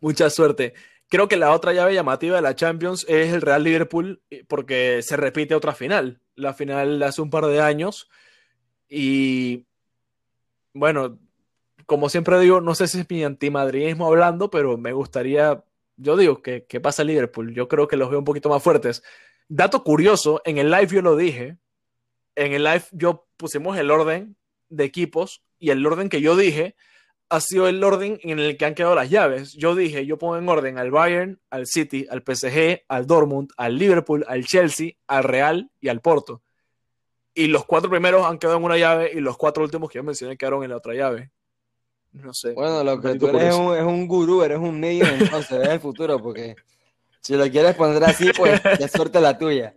Mucha 0.00 0.28
suerte. 0.28 0.74
Creo 1.08 1.26
que 1.26 1.36
la 1.36 1.52
otra 1.52 1.72
llave 1.72 1.94
llamativa 1.94 2.36
de 2.36 2.42
la 2.42 2.54
Champions 2.54 3.06
es 3.08 3.32
el 3.32 3.40
Real 3.40 3.62
Liverpool, 3.62 4.22
porque 4.46 5.00
se 5.02 5.16
repite 5.16 5.54
otra 5.54 5.74
final. 5.74 6.20
La 6.34 6.52
final 6.52 7.02
hace 7.02 7.22
un 7.22 7.30
par 7.30 7.46
de 7.46 7.60
años. 7.62 8.10
Y 8.88 9.66
bueno, 10.74 11.18
como 11.86 12.08
siempre 12.08 12.38
digo, 12.40 12.60
no 12.60 12.74
sé 12.74 12.88
si 12.88 13.00
es 13.00 13.10
mi 13.10 13.24
antimadridismo 13.24 14.06
hablando, 14.06 14.50
pero 14.50 14.76
me 14.76 14.92
gustaría, 14.92 15.64
yo 15.96 16.16
digo, 16.16 16.42
que, 16.42 16.64
que 16.64 16.80
pasa 16.80 17.04
Liverpool. 17.04 17.54
Yo 17.54 17.68
creo 17.68 17.88
que 17.88 17.96
los 17.96 18.10
veo 18.10 18.18
un 18.18 18.24
poquito 18.24 18.48
más 18.48 18.62
fuertes. 18.62 19.02
Dato 19.48 19.84
curioso, 19.84 20.40
en 20.44 20.58
el 20.58 20.70
live 20.70 20.88
yo 20.88 21.02
lo 21.02 21.16
dije. 21.16 21.58
En 22.34 22.52
el 22.52 22.64
live 22.64 22.84
yo 22.92 23.26
pusimos 23.36 23.76
el 23.78 23.90
orden 23.90 24.36
de 24.68 24.84
equipos 24.84 25.42
y 25.58 25.70
el 25.70 25.86
orden 25.86 26.08
que 26.08 26.20
yo 26.20 26.36
dije 26.36 26.74
ha 27.28 27.40
sido 27.40 27.68
el 27.68 27.82
orden 27.82 28.20
en 28.22 28.38
el 28.38 28.56
que 28.56 28.64
han 28.64 28.74
quedado 28.74 28.94
las 28.94 29.10
llaves. 29.10 29.54
Yo 29.54 29.74
dije, 29.74 30.06
yo 30.06 30.18
pongo 30.18 30.36
en 30.36 30.48
orden 30.48 30.78
al 30.78 30.90
Bayern, 30.90 31.40
al 31.50 31.66
City, 31.66 32.06
al 32.10 32.22
PSG, 32.22 32.84
al 32.88 33.06
Dortmund, 33.06 33.50
al 33.56 33.76
Liverpool, 33.76 34.24
al 34.28 34.44
Chelsea, 34.44 34.92
al 35.06 35.24
Real 35.24 35.70
y 35.80 35.88
al 35.88 36.00
Porto. 36.00 36.42
Y 37.34 37.48
los 37.48 37.64
cuatro 37.64 37.90
primeros 37.90 38.24
han 38.24 38.38
quedado 38.38 38.58
en 38.58 38.64
una 38.64 38.78
llave 38.78 39.10
y 39.12 39.20
los 39.20 39.36
cuatro 39.36 39.64
últimos 39.64 39.90
que 39.90 39.98
yo 39.98 40.04
mencioné 40.04 40.36
quedaron 40.36 40.62
en 40.62 40.70
la 40.70 40.76
otra 40.76 40.94
llave. 40.94 41.32
No 42.14 42.32
sé. 42.32 42.52
Bueno, 42.52 42.84
lo 42.84 43.00
que 43.00 43.16
tú 43.16 43.28
eres 43.28 43.42
es 43.42 43.54
un, 43.54 43.76
es 43.76 43.82
un, 43.82 44.06
gurú, 44.06 44.42
eres 44.42 44.58
un 44.58 44.78
medio, 44.78 45.04
entonces 45.04 45.58
ves 45.58 45.68
el 45.68 45.80
futuro, 45.80 46.22
porque 46.22 46.54
si 47.20 47.34
lo 47.34 47.50
quieres 47.50 47.74
poner 47.74 48.02
así, 48.04 48.30
pues 48.36 48.60
ya 48.78 48.88
suerte 48.88 49.20
la 49.20 49.36
tuya. 49.36 49.74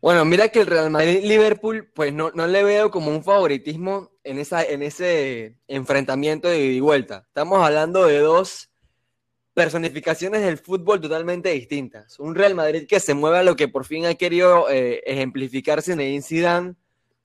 Bueno, 0.00 0.24
mira 0.24 0.48
que 0.48 0.60
el 0.60 0.66
Real 0.66 0.90
Madrid-Liverpool, 0.90 1.90
pues 1.92 2.12
no, 2.12 2.30
no, 2.32 2.46
le 2.46 2.62
veo 2.62 2.90
como 2.90 3.10
un 3.10 3.24
favoritismo 3.24 4.12
en, 4.22 4.38
esa, 4.38 4.62
en 4.62 4.82
ese 4.82 5.56
enfrentamiento 5.66 6.48
de 6.48 6.60
ida 6.60 6.72
y 6.74 6.80
vuelta. 6.80 7.24
Estamos 7.26 7.64
hablando 7.64 8.06
de 8.06 8.18
dos 8.20 8.70
personificaciones 9.54 10.42
del 10.42 10.58
fútbol 10.58 11.00
totalmente 11.00 11.50
distintas. 11.50 12.20
Un 12.20 12.36
Real 12.36 12.54
Madrid 12.54 12.86
que 12.86 13.00
se 13.00 13.14
mueve 13.14 13.38
a 13.38 13.42
lo 13.42 13.56
que 13.56 13.66
por 13.66 13.86
fin 13.86 14.06
ha 14.06 14.14
querido 14.14 14.70
eh, 14.70 15.02
ejemplificar 15.04 15.82
Zinedine 15.82 16.22
Zidane, 16.22 16.74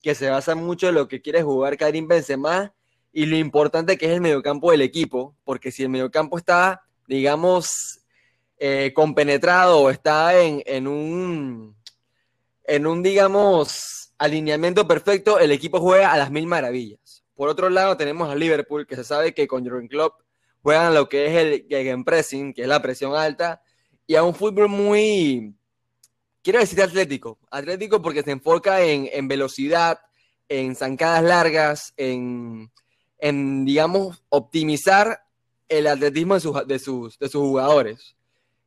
que 0.02 0.16
se 0.16 0.30
basa 0.30 0.56
mucho 0.56 0.90
en 0.90 0.96
lo 0.96 1.08
que 1.08 1.22
quiere 1.22 1.44
jugar 1.44 1.78
Karim 1.78 2.08
Benzema 2.08 2.74
y 3.14 3.28
lo 3.28 3.38
importante 3.38 3.96
que 3.96 4.08
es 4.08 4.12
el 4.12 4.22
mediocampo 4.22 4.72
del 4.72 4.82
equipo, 4.82 5.36
porque 5.46 5.72
si 5.72 5.84
el 5.84 5.90
mediocampo 5.90 6.38
está, 6.38 6.82
digamos, 7.08 8.00
eh, 8.58 8.92
compenetrado 8.96 9.82
o 9.82 9.90
está 9.92 10.42
en, 10.42 10.64
en, 10.66 10.88
un, 10.88 11.78
en 12.64 12.88
un, 12.88 13.04
digamos, 13.04 14.14
alineamiento 14.18 14.88
perfecto, 14.88 15.40
el 15.40 15.52
equipo 15.52 15.80
juega 15.80 16.12
a 16.12 16.18
las 16.18 16.32
mil 16.32 16.48
maravillas. 16.48 17.24
Por 17.36 17.50
otro 17.50 17.70
lado, 17.70 17.96
tenemos 17.98 18.32
a 18.32 18.36
Liverpool, 18.36 18.88
que 18.88 18.96
se 18.96 19.04
sabe 19.04 19.34
que 19.34 19.48
con 19.48 19.64
Jurgen 19.64 19.88
Klopp 19.88 20.22
juegan 20.64 20.96
lo 20.96 21.08
que 21.08 21.28
es 21.28 21.36
el 21.36 21.68
gegenpressing, 21.70 22.54
que 22.54 22.64
es 22.64 22.68
la 22.68 22.82
presión 22.82 23.16
alta, 23.16 23.62
y 24.08 24.16
a 24.16 24.24
un 24.24 24.34
fútbol 24.34 24.70
muy, 24.70 25.54
quiero 26.42 26.60
decir 26.60 26.82
atlético, 26.82 27.38
atlético 27.52 28.02
porque 28.02 28.24
se 28.24 28.32
enfoca 28.32 28.82
en, 28.82 29.08
en 29.12 29.28
velocidad, 29.28 30.00
en 30.50 30.76
zancadas 30.76 31.24
largas, 31.24 31.94
en, 31.96 32.72
en, 33.24 33.64
digamos, 33.64 34.22
optimizar 34.28 35.24
el 35.70 35.88
atletismo 35.88 36.34
de 36.34 36.40
sus, 36.42 36.68
de 36.68 36.78
sus, 36.78 37.18
de 37.18 37.30
sus 37.30 37.42
jugadores. 37.42 38.18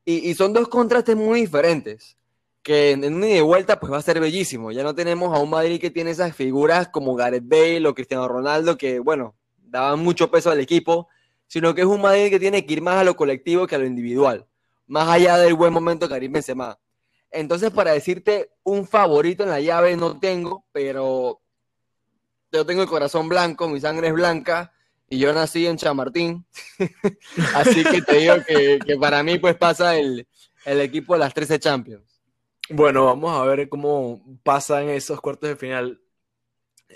Y, 0.07 0.31
y, 0.31 0.35
son 0.35 0.55
dos 0.55 0.69
contrastes 0.69 1.15
muy 1.15 1.43
diferentes, 1.43 2.17
que 2.63 2.93
en, 2.93 3.05
en 3.05 3.17
un 3.17 3.25
ida 3.25 3.37
y 3.37 3.41
vuelta 3.43 3.79
pues 3.79 3.93
va 3.93 3.99
a 3.99 4.03
ser 4.03 4.19
bellísimo. 4.19 4.73
Ya 4.73 4.83
no 4.83 4.95
tenemos 4.95 5.37
a 5.37 5.41
un 5.41 5.51
Madrid 5.51 5.79
que 5.79 5.91
tiene 5.91 6.11
esas 6.11 6.35
figuras 6.35 6.89
como 6.89 7.15
Gareth 7.15 7.47
Bale 7.47 7.87
o 7.87 7.95
Cristiano 7.95 8.27
Ronaldo, 8.27 8.79
que, 8.79 8.99
bueno, 8.99 9.35
daban 9.59 9.99
mucho 10.01 10.31
peso 10.31 10.51
al 10.51 10.61
equipo, 10.61 11.09
sino 11.47 11.75
que 11.75 11.83
es 11.83 11.87
un 11.87 12.01
Madrid 12.01 12.31
que 12.31 12.41
tiene 12.41 12.65
que 12.65 12.73
ir 12.73 12.81
más 12.81 12.97
a 12.97 13.05
lo 13.05 13.15
colectivo 13.15 13.67
que 13.67 13.75
a 13.75 13.79
lo 13.79 13.85
individual, 13.85 14.47
más 14.87 15.07
allá 15.07 15.37
del 15.37 15.53
buen 15.53 15.73
momento 15.73 16.09
Karim 16.09 16.33
Benzema. 16.33 16.79
Entonces, 17.31 17.71
para 17.73 17.93
decirte 17.93 18.53
un 18.63 18.87
favorito 18.87 19.43
en 19.43 19.51
la 19.51 19.61
llave 19.61 19.99
no 19.99 20.19
tengo, 20.19 20.65
pero 20.73 21.43
yo 22.57 22.67
tengo 22.67 22.83
el 22.83 22.89
corazón 22.89 23.29
blanco, 23.29 23.69
mi 23.69 23.81
sangre 23.81 24.09
es 24.09 24.15
blanca 24.15 24.73
y 25.09 25.19
yo 25.19 25.33
nací 25.33 25.67
en 25.67 25.77
Chamartín. 25.77 26.47
Así 27.55 27.85
que 27.85 28.03
te 28.03 28.17
digo 28.17 28.35
que, 28.47 28.97
para 29.01 29.23
mí 29.23 29.39
pues 29.39 29.57
pasa 29.57 29.97
el, 29.97 30.27
el 30.65 30.81
equipo 30.81 31.15
de 31.15 31.21
las 31.21 31.35
13 31.35 31.59
Champions. 31.61 32.21
Bueno, 32.69 33.07
vamos 33.07 33.39
a 33.39 33.45
ver 33.45 33.69
cómo 33.69 34.21
pasan 34.43 34.89
esos 34.89 35.21
cuartos 35.21 35.49
de 35.49 35.57
final. 35.57 36.01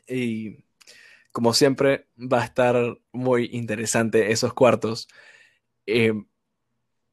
Y 0.08 0.64
como 1.32 1.54
siempre, 1.54 2.08
va 2.18 2.42
a 2.42 2.44
estar 2.44 2.98
muy 3.12 3.48
interesante 3.52 4.32
esos 4.32 4.52
cuartos. 4.52 5.08
Eh, 5.86 6.12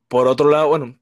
por 0.08 0.28
otro 0.28 0.50
lado, 0.50 0.70
bueno, 0.70 1.00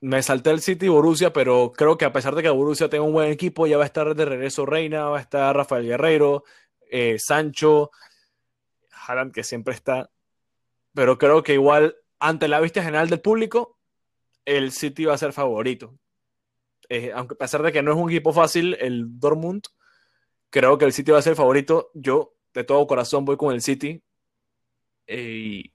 me 0.00 0.22
salté 0.22 0.50
el 0.50 0.60
City 0.60 0.88
Borussia, 0.88 1.32
pero 1.32 1.72
creo 1.76 1.98
que 1.98 2.04
a 2.04 2.12
pesar 2.12 2.34
de 2.34 2.42
que 2.42 2.50
Borussia 2.50 2.88
tenga 2.88 3.04
un 3.04 3.12
buen 3.12 3.30
equipo, 3.30 3.66
ya 3.66 3.76
va 3.76 3.84
a 3.84 3.86
estar 3.86 4.14
de 4.14 4.24
regreso 4.24 4.66
Reina, 4.66 5.04
va 5.04 5.18
a 5.18 5.20
estar 5.20 5.54
Rafael 5.56 5.86
Guerreiro, 5.86 6.44
eh, 6.90 7.16
Sancho, 7.18 7.90
Haaland, 8.90 9.32
que 9.32 9.44
siempre 9.44 9.74
está. 9.74 10.10
Pero 10.94 11.18
creo 11.18 11.42
que 11.42 11.54
igual, 11.54 11.96
ante 12.18 12.48
la 12.48 12.60
vista 12.60 12.82
general 12.82 13.10
del 13.10 13.20
público, 13.20 13.78
el 14.44 14.72
City 14.72 15.04
va 15.04 15.14
a 15.14 15.18
ser 15.18 15.32
favorito. 15.32 15.98
Eh, 16.88 17.12
aunque 17.14 17.34
a 17.34 17.38
pesar 17.38 17.62
de 17.62 17.72
que 17.72 17.82
no 17.82 17.92
es 17.92 17.98
un 17.98 18.10
equipo 18.10 18.32
fácil, 18.32 18.76
el 18.80 19.18
Dortmund, 19.18 19.62
creo 20.50 20.78
que 20.78 20.84
el 20.84 20.92
City 20.92 21.10
va 21.10 21.18
a 21.18 21.22
ser 21.22 21.36
favorito. 21.36 21.90
Yo 21.94 22.34
de 22.52 22.64
todo 22.64 22.86
corazón 22.86 23.24
voy 23.24 23.36
con 23.36 23.52
el 23.52 23.62
City. 23.62 24.02
Eh, 25.06 25.38
y 25.38 25.74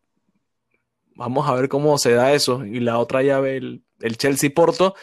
vamos 1.16 1.48
a 1.48 1.54
ver 1.54 1.70
cómo 1.70 1.98
se 1.98 2.14
da 2.14 2.34
eso. 2.34 2.66
Y 2.66 2.80
la 2.80 2.98
otra 3.00 3.22
llave, 3.22 3.58
el, 3.58 3.84
el 4.00 4.18
Chelsea-Porto, 4.18 4.96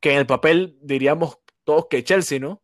que 0.00 0.12
en 0.12 0.18
el 0.18 0.26
papel 0.26 0.78
diríamos 0.80 1.38
todos 1.64 1.86
que 1.88 2.04
Chelsea, 2.04 2.38
¿no? 2.38 2.63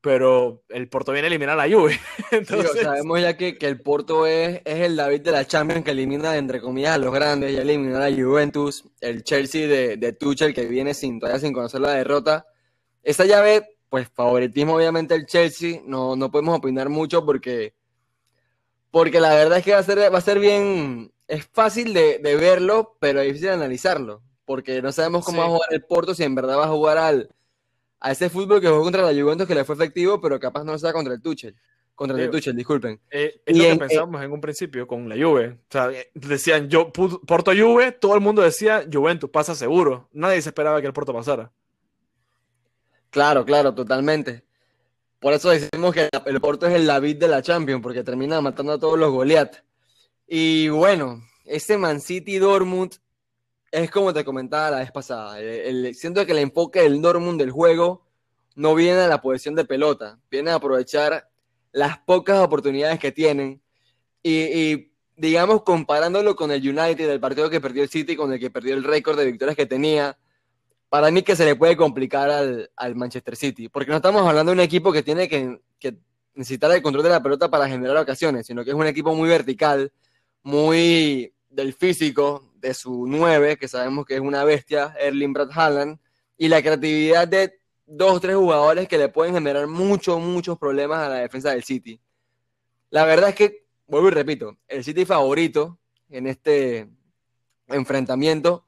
Pero 0.00 0.62
el 0.70 0.88
Porto 0.88 1.12
viene 1.12 1.26
a 1.26 1.30
eliminar 1.30 1.58
a 1.58 1.66
la 1.66 1.74
Juve. 1.74 2.00
Entonces... 2.30 2.72
Sí, 2.72 2.78
sabemos 2.80 3.20
ya 3.20 3.36
que, 3.36 3.58
que, 3.58 3.66
el 3.66 3.80
Porto 3.80 4.26
es, 4.26 4.62
es 4.64 4.80
el 4.80 4.96
David 4.96 5.20
de 5.20 5.32
la 5.32 5.46
Champions 5.46 5.84
que 5.84 5.90
elimina, 5.90 6.36
entre 6.36 6.60
comillas, 6.60 6.94
a 6.94 6.98
los 6.98 7.12
grandes. 7.12 7.52
Ya 7.52 7.62
eliminó 7.62 7.96
a 7.98 8.08
la 8.08 8.16
Juventus, 8.16 8.84
el 9.00 9.22
Chelsea 9.24 9.66
de, 9.66 9.96
de 9.98 10.12
Tuchel 10.14 10.54
que 10.54 10.66
viene 10.66 10.94
sin, 10.94 11.20
todavía 11.20 11.40
sin 11.40 11.52
conocer 11.52 11.82
la 11.82 11.92
derrota. 11.92 12.46
Esa 13.02 13.26
llave, 13.26 13.76
pues 13.90 14.08
favoritismo 14.08 14.76
obviamente 14.76 15.14
el 15.14 15.26
Chelsea. 15.26 15.82
No, 15.84 16.16
no 16.16 16.30
podemos 16.30 16.56
opinar 16.56 16.88
mucho 16.88 17.26
porque 17.26 17.74
porque 18.90 19.20
la 19.20 19.34
verdad 19.34 19.58
es 19.58 19.64
que 19.64 19.72
va 19.72 19.78
a 19.78 19.84
ser, 19.84 20.12
va 20.12 20.18
a 20.18 20.22
ser 20.22 20.38
bien, 20.38 21.12
es 21.28 21.46
fácil 21.46 21.94
de, 21.94 22.18
de 22.18 22.36
verlo, 22.36 22.96
pero 23.00 23.20
es 23.20 23.26
difícil 23.26 23.48
de 23.48 23.54
analizarlo, 23.54 24.22
porque 24.44 24.82
no 24.82 24.92
sabemos 24.92 25.24
cómo 25.24 25.36
sí. 25.36 25.40
va 25.40 25.44
a 25.44 25.56
jugar 25.56 25.68
el 25.72 25.84
Porto, 25.84 26.14
si 26.14 26.24
en 26.24 26.34
verdad 26.34 26.58
va 26.58 26.64
a 26.64 26.70
jugar 26.70 26.98
al, 26.98 27.30
a 28.00 28.12
ese 28.12 28.30
fútbol 28.30 28.60
que 28.60 28.68
jugó 28.68 28.82
contra 28.82 29.02
la 29.02 29.22
Juventus 29.22 29.46
que 29.46 29.54
le 29.54 29.64
fue 29.64 29.74
efectivo, 29.74 30.20
pero 30.20 30.40
capaz 30.40 30.64
no 30.64 30.76
sea 30.78 30.92
contra 30.92 31.14
el 31.14 31.20
Tuchel. 31.20 31.54
Contra 31.94 32.20
el 32.20 32.30
Tuchel, 32.30 32.56
disculpen. 32.56 32.98
Eh, 33.10 33.42
es 33.44 33.54
y 33.54 33.58
lo 33.58 33.64
que 33.64 33.70
en, 33.70 33.78
pensamos 33.78 34.22
eh, 34.22 34.24
en 34.24 34.32
un 34.32 34.40
principio 34.40 34.86
con 34.86 35.06
la 35.06 35.16
Juve. 35.16 35.58
O 35.68 35.70
sea, 35.70 35.90
decían 36.14 36.70
yo, 36.70 36.90
Porto 36.92 37.52
Juve, 37.54 37.92
todo 37.92 38.14
el 38.14 38.22
mundo 38.22 38.40
decía 38.40 38.86
Juventus 38.90 39.28
pasa 39.28 39.54
seguro. 39.54 40.08
Nadie 40.12 40.40
se 40.40 40.48
esperaba 40.48 40.80
que 40.80 40.86
el 40.86 40.94
Porto 40.94 41.12
pasara. 41.12 41.52
Claro, 43.10 43.44
claro, 43.44 43.74
totalmente. 43.74 44.44
Por 45.18 45.34
eso 45.34 45.50
decimos 45.50 45.92
que 45.92 46.08
el 46.24 46.40
Porto 46.40 46.66
es 46.66 46.74
el 46.74 46.86
David 46.86 47.18
de 47.18 47.28
la 47.28 47.42
Champions, 47.42 47.82
porque 47.82 48.02
termina 48.02 48.40
matando 48.40 48.72
a 48.72 48.78
todos 48.78 48.98
los 48.98 49.10
Goliath. 49.12 49.62
Y 50.26 50.70
bueno, 50.70 51.22
ese 51.44 51.76
Man 51.76 52.00
City 52.00 52.38
Dortmund 52.38 52.94
es 53.70 53.90
como 53.90 54.12
te 54.12 54.24
comentaba 54.24 54.70
la 54.70 54.78
vez 54.78 54.92
pasada. 54.92 55.38
El, 55.38 55.86
el, 55.86 55.94
siento 55.94 56.24
que 56.26 56.32
el 56.32 56.38
enfoque 56.38 56.82
del 56.82 57.00
Dortmund 57.00 57.40
del 57.40 57.50
juego 57.50 58.06
no 58.56 58.74
viene 58.74 59.00
a 59.00 59.08
la 59.08 59.20
posesión 59.20 59.54
de 59.54 59.64
pelota, 59.64 60.18
viene 60.30 60.50
a 60.50 60.56
aprovechar 60.56 61.28
las 61.72 61.98
pocas 61.98 62.38
oportunidades 62.40 62.98
que 62.98 63.12
tienen. 63.12 63.62
Y, 64.22 64.32
y, 64.32 64.92
digamos, 65.16 65.62
comparándolo 65.62 66.34
con 66.34 66.50
el 66.50 66.66
United, 66.66 67.08
el 67.08 67.20
partido 67.20 67.48
que 67.48 67.60
perdió 67.60 67.82
el 67.82 67.88
City, 67.88 68.16
con 68.16 68.32
el 68.32 68.40
que 68.40 68.50
perdió 68.50 68.74
el 68.74 68.84
récord 68.84 69.18
de 69.18 69.26
victorias 69.26 69.56
que 69.56 69.66
tenía, 69.66 70.18
para 70.88 71.10
mí 71.10 71.22
que 71.22 71.36
se 71.36 71.44
le 71.44 71.56
puede 71.56 71.76
complicar 71.76 72.28
al, 72.30 72.70
al, 72.74 72.96
Manchester 72.96 73.36
City, 73.36 73.68
porque 73.68 73.90
no 73.90 73.96
estamos 73.96 74.26
hablando 74.26 74.50
de 74.50 74.54
un 74.54 74.60
equipo 74.60 74.92
que 74.92 75.02
tiene 75.02 75.28
que, 75.28 75.60
que, 75.78 75.96
necesitar 76.34 76.70
el 76.72 76.82
control 76.82 77.04
de 77.04 77.10
la 77.10 77.22
pelota 77.22 77.50
para 77.50 77.68
generar 77.68 77.96
ocasiones, 77.96 78.46
sino 78.46 78.64
que 78.64 78.70
es 78.70 78.76
un 78.76 78.86
equipo 78.86 79.14
muy 79.14 79.28
vertical, 79.28 79.92
muy 80.42 81.32
del 81.48 81.74
físico, 81.74 82.49
de 82.60 82.74
su 82.74 83.06
9, 83.06 83.56
que 83.56 83.68
sabemos 83.68 84.06
que 84.06 84.14
es 84.14 84.20
una 84.20 84.44
bestia, 84.44 84.94
Erling 84.98 85.32
Brad 85.32 85.50
Haaland, 85.52 85.98
y 86.36 86.48
la 86.48 86.62
creatividad 86.62 87.28
de 87.28 87.60
dos 87.86 88.16
o 88.16 88.20
tres 88.20 88.36
jugadores 88.36 88.88
que 88.88 88.98
le 88.98 89.08
pueden 89.08 89.34
generar 89.34 89.66
muchos, 89.66 90.20
muchos 90.20 90.58
problemas 90.58 91.00
a 91.00 91.08
la 91.08 91.16
defensa 91.16 91.50
del 91.50 91.64
City. 91.64 92.00
La 92.90 93.04
verdad 93.04 93.30
es 93.30 93.34
que, 93.34 93.66
vuelvo 93.86 94.08
y 94.08 94.12
repito, 94.12 94.58
el 94.68 94.84
City 94.84 95.04
favorito 95.04 95.78
en 96.08 96.26
este 96.26 96.88
enfrentamiento 97.68 98.64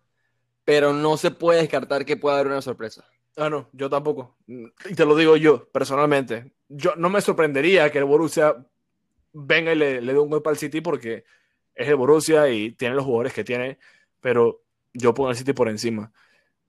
pero 0.65 0.93
no 0.93 1.17
se 1.17 1.31
puede 1.31 1.61
descartar 1.61 2.05
que 2.05 2.17
pueda 2.17 2.37
haber 2.37 2.49
una 2.49 2.63
sorpresa. 2.63 3.05
Ah, 3.37 3.49
no, 3.49 3.69
yo 3.73 3.89
tampoco. 3.89 4.37
Y 4.47 4.95
te 4.95 5.05
lo 5.05 5.17
digo 5.17 5.37
yo, 5.37 5.69
personalmente. 5.71 6.53
Yo 6.69 6.95
no 6.97 7.09
me 7.09 7.21
sorprendería 7.21 7.91
que 7.91 7.99
el 7.99 8.05
Borussia 8.05 8.57
venga 9.33 9.73
y 9.73 9.77
le, 9.77 10.01
dé 10.01 10.19
un 10.19 10.31
golpe 10.31 10.51
al 10.51 10.59
City 10.59 10.81
porque 10.81 11.25
es 11.75 11.89
el 11.89 11.97
Borussia 11.97 12.49
y 12.49 12.73
tiene 12.73 12.95
los 12.95 13.05
jugadores 13.05 13.33
que 13.33 13.45
tiene, 13.45 13.79
pero 14.21 14.63
yo 14.93 15.15
pongo 15.15 15.31
al 15.31 15.37
City 15.37 15.53
por 15.53 15.69
encima. 15.69 16.13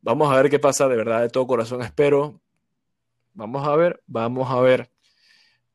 Vamos 0.02 0.32
a 0.32 0.42
ver 0.42 0.50
qué 0.50 0.60
pasa, 0.60 0.88
de 0.88 0.96
verdad, 0.96 1.22
de 1.22 1.30
todo 1.30 1.48
corazón 1.48 1.82
espero. 1.82 2.42
Vamos 3.34 3.68
a 3.68 3.76
ver, 3.76 4.04
vamos 4.08 4.50
a 4.52 4.60
ver. 4.60 4.92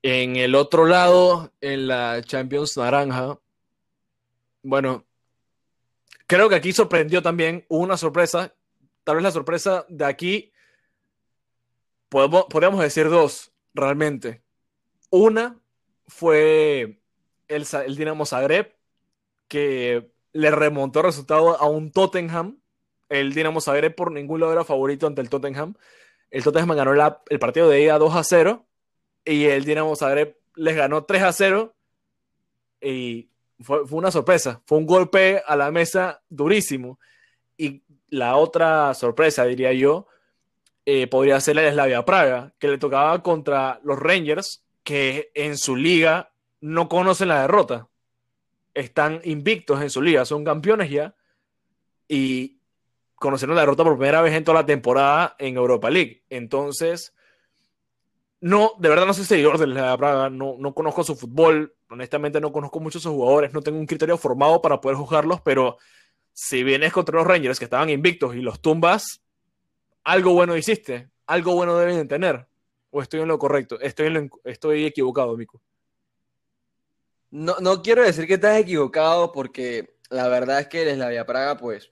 En 0.02 0.36
el 0.36 0.54
otro 0.54 0.86
lado, 0.86 1.52
en 1.60 1.88
la 1.88 2.22
Champions 2.22 2.76
Naranja, 2.76 3.38
bueno, 4.62 5.08
Creo 6.28 6.50
que 6.50 6.56
aquí 6.56 6.74
sorprendió 6.74 7.22
también 7.22 7.64
una 7.68 7.96
sorpresa. 7.96 8.54
Tal 9.02 9.16
vez 9.16 9.22
la 9.24 9.30
sorpresa 9.30 9.86
de 9.88 10.04
aquí, 10.04 10.52
podemos, 12.10 12.44
podríamos 12.50 12.80
decir 12.80 13.08
dos, 13.08 13.50
realmente. 13.72 14.42
Una 15.08 15.58
fue 16.06 17.00
el, 17.48 17.66
el 17.86 17.96
Dinamo 17.96 18.26
Zagreb, 18.26 18.76
que 19.48 20.10
le 20.32 20.50
remontó 20.50 21.00
el 21.00 21.06
resultado 21.06 21.60
a 21.60 21.66
un 21.68 21.90
Tottenham. 21.90 22.58
El 23.08 23.32
Dinamo 23.34 23.60
Zagreb 23.60 23.94
por 23.94 24.12
ningún 24.12 24.40
lado 24.40 24.52
era 24.52 24.64
favorito 24.64 25.06
ante 25.06 25.20
el 25.20 25.30
Tottenham. 25.30 25.74
El 26.30 26.44
Tottenham 26.44 26.76
ganó 26.76 26.92
el 27.28 27.38
partido 27.38 27.68
de 27.68 27.82
ida 27.82 27.98
2 27.98 28.14
a 28.14 28.22
0 28.22 28.66
y 29.24 29.44
el 29.46 29.64
Dinamo 29.64 29.96
Zagreb 29.96 30.36
les 30.54 30.76
ganó 30.76 31.04
3 31.04 31.22
a 31.22 31.32
0 31.32 31.74
y 32.80 33.30
fue, 33.60 33.86
fue, 33.86 33.98
una 33.98 34.10
sorpresa, 34.10 34.62
fue 34.66 34.78
un 34.78 34.86
golpe 34.86 35.42
a 35.46 35.56
la 35.56 35.70
mesa 35.70 36.22
durísimo. 36.28 37.00
Y 37.56 37.82
la 38.10 38.36
otra 38.36 38.94
sorpresa, 38.94 39.44
diría 39.44 39.72
yo, 39.72 40.06
eh, 40.90 41.06
podría 41.06 41.38
ser 41.38 41.56
la 41.56 41.70
Slavia 41.70 42.04
Praga, 42.04 42.54
que 42.58 42.68
le 42.68 42.78
tocaba 42.78 43.22
contra 43.22 43.78
los 43.82 43.98
Rangers, 43.98 44.64
que 44.82 45.30
en 45.34 45.58
su 45.58 45.76
liga 45.76 46.32
no 46.62 46.88
conocen 46.88 47.28
la 47.28 47.42
derrota. 47.42 47.88
Están 48.78 49.20
invictos 49.24 49.82
en 49.82 49.90
su 49.90 50.00
liga, 50.00 50.24
son 50.24 50.44
campeones 50.44 50.88
ya. 50.90 51.14
y 52.06 52.60
conocieron 53.16 53.56
la 53.56 53.62
derrota 53.62 53.82
por 53.82 53.96
primera 53.96 54.22
vez 54.22 54.34
en 54.34 54.44
toda 54.44 54.60
la 54.60 54.66
temporada 54.66 55.34
en 55.40 55.56
Europa 55.56 55.90
League. 55.90 56.22
Entonces, 56.30 57.12
no, 58.40 58.72
de 58.78 58.88
verdad 58.88 59.06
no 59.06 59.14
soy 59.14 59.24
seguidor 59.24 59.58
de 59.58 59.66
la 59.66 59.96
Braga, 59.96 60.30
no, 60.30 60.54
no 60.58 60.74
conozco 60.74 61.02
su 61.02 61.16
fútbol, 61.16 61.74
honestamente 61.90 62.40
no 62.40 62.52
conozco 62.52 62.78
muchos 62.78 63.02
sus 63.02 63.10
jugadores, 63.12 63.52
no 63.52 63.62
tengo 63.62 63.78
un 63.78 63.86
criterio 63.86 64.16
formado 64.16 64.62
para 64.62 64.80
poder 64.80 64.96
juzgarlos, 64.96 65.40
pero 65.40 65.78
si 66.32 66.62
vienes 66.62 66.92
contra 66.92 67.16
los 67.16 67.26
Rangers 67.26 67.58
que 67.58 67.64
estaban 67.64 67.90
invictos 67.90 68.36
y 68.36 68.40
los 68.40 68.60
tumbas, 68.60 69.24
algo 70.04 70.34
bueno 70.34 70.56
hiciste, 70.56 71.08
algo 71.26 71.54
bueno 71.54 71.76
deben 71.76 72.06
tener. 72.06 72.46
¿O 72.90 73.02
estoy 73.02 73.20
en 73.20 73.28
lo 73.28 73.38
correcto? 73.38 73.78
Estoy, 73.80 74.30
estoy 74.44 74.86
equivocado, 74.86 75.36
Mico. 75.36 75.60
No, 77.30 77.56
no 77.60 77.82
quiero 77.82 78.02
decir 78.02 78.26
que 78.26 78.34
estás 78.34 78.58
equivocado 78.58 79.32
porque 79.32 79.96
la 80.10 80.28
verdad 80.28 80.60
es 80.60 80.68
que 80.68 80.96
la 80.96 81.08
Vía 81.08 81.26
Praga 81.26 81.56
pues 81.56 81.90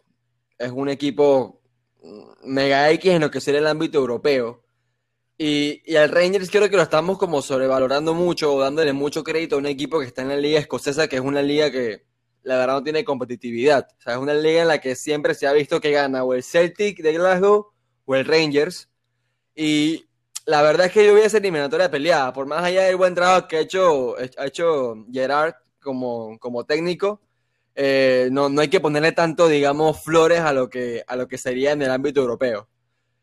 es 0.58 0.70
un 0.70 0.88
equipo 0.88 1.60
mega 2.44 2.90
X 2.92 3.12
en 3.12 3.20
lo 3.22 3.30
que 3.30 3.40
sería 3.40 3.60
el 3.60 3.66
ámbito 3.66 3.98
europeo. 3.98 4.62
Y, 5.38 5.82
y 5.84 5.96
al 5.96 6.10
Rangers 6.10 6.50
creo 6.50 6.70
que 6.70 6.76
lo 6.76 6.82
estamos 6.82 7.18
como 7.18 7.42
sobrevalorando 7.42 8.14
mucho 8.14 8.54
o 8.54 8.60
dándole 8.60 8.94
mucho 8.94 9.22
crédito 9.22 9.56
a 9.56 9.58
un 9.58 9.66
equipo 9.66 10.00
que 10.00 10.06
está 10.06 10.22
en 10.22 10.28
la 10.28 10.36
liga 10.36 10.58
escocesa, 10.58 11.08
que 11.08 11.16
es 11.16 11.22
una 11.22 11.42
liga 11.42 11.70
que 11.70 12.06
la 12.42 12.56
verdad 12.56 12.74
no 12.74 12.82
tiene 12.84 13.04
competitividad. 13.04 13.88
O 13.98 14.00
sea, 14.00 14.14
es 14.14 14.18
una 14.18 14.32
liga 14.32 14.62
en 14.62 14.68
la 14.68 14.80
que 14.80 14.94
siempre 14.94 15.34
se 15.34 15.46
ha 15.46 15.52
visto 15.52 15.80
que 15.80 15.90
gana 15.90 16.24
o 16.24 16.32
el 16.32 16.42
Celtic 16.42 17.02
de 17.02 17.12
Glasgow 17.12 17.72
o 18.06 18.14
el 18.14 18.24
Rangers. 18.24 18.88
Y 19.54 20.06
la 20.46 20.62
verdad 20.62 20.86
es 20.86 20.92
que 20.92 21.04
yo 21.04 21.14
vi 21.14 21.22
esa 21.22 21.38
eliminatoria 21.38 21.90
peleada, 21.90 22.32
por 22.32 22.46
más 22.46 22.62
allá 22.64 22.84
del 22.84 22.96
buen 22.96 23.14
trabajo 23.14 23.48
que 23.48 23.56
ha 23.56 23.60
hecho, 23.60 24.14
Gerard 25.12 25.54
como, 25.80 26.64
técnico, 26.66 27.20
eh, 27.74 28.28
no, 28.30 28.48
hay 28.60 28.68
que 28.68 28.80
ponerle 28.80 29.12
tanto, 29.12 29.48
digamos, 29.48 30.02
flores 30.02 30.40
a 30.40 30.52
lo, 30.52 30.70
que, 30.70 31.02
a 31.06 31.16
lo 31.16 31.26
que 31.28 31.36
sería 31.36 31.72
en 31.72 31.82
el 31.82 31.90
ámbito 31.90 32.20
europeo. 32.20 32.68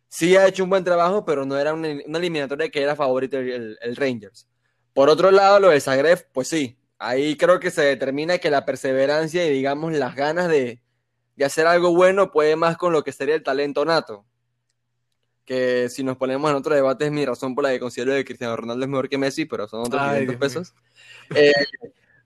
Sí 0.10 0.36
ha 0.36 0.48
hecho 0.48 0.64
un 0.64 0.70
buen 0.70 0.84
trabajo, 0.84 1.26
pero 1.26 1.46
no 1.46 1.58
era 1.58 1.74
una, 1.74 1.88
eliminatoria 1.88 2.70
que 2.70 2.82
era 2.84 2.96
favorito 2.96 3.38
el, 3.40 3.78
el, 3.82 3.96
Rangers. 3.96 4.48
Por 4.94 5.10
otro 5.10 5.32
lado, 5.32 5.60
lo 5.60 5.70
de 5.70 5.82
Zagreb, 5.82 6.28
pues 6.34 6.50
sí, 6.50 6.78
ahí 7.00 7.36
creo 7.38 7.60
que 7.60 7.72
se 7.72 7.82
determina 7.84 8.38
que 8.38 8.52
la 8.52 8.66
perseverancia 8.66 9.46
y, 9.46 9.50
digamos, 9.50 9.94
las 9.94 10.16
ganas 10.16 10.50
de, 10.50 10.82
de 11.36 11.46
hacer 11.46 11.68
algo 11.68 11.96
bueno 11.96 12.32
puede 12.32 12.56
más 12.56 12.78
con 12.78 12.94
lo 12.94 13.04
que 13.04 13.12
sería 13.14 13.36
el 13.36 13.44
talento 13.44 13.86
nato. 13.86 14.26
Que 15.46 15.90
si 15.90 16.04
nos 16.04 16.18
ponemos 16.18 16.50
en 16.50 16.56
otro 16.56 16.74
debate 16.74 17.06
es 17.06 17.12
mi 17.12 17.26
razón 17.26 17.54
por 17.54 17.64
la 17.64 17.72
que 17.72 17.80
considero 17.80 18.14
que 18.14 18.26
Cristiano 18.26 18.56
Ronaldo 18.56 18.86
es 18.86 18.90
mejor 18.90 19.10
que 19.10 19.18
Messi, 19.18 19.46
pero 19.46 19.68
son 19.68 19.82
otros 19.82 20.02
500 20.02 20.36
pesos. 20.38 20.74
Eh, 21.36 21.52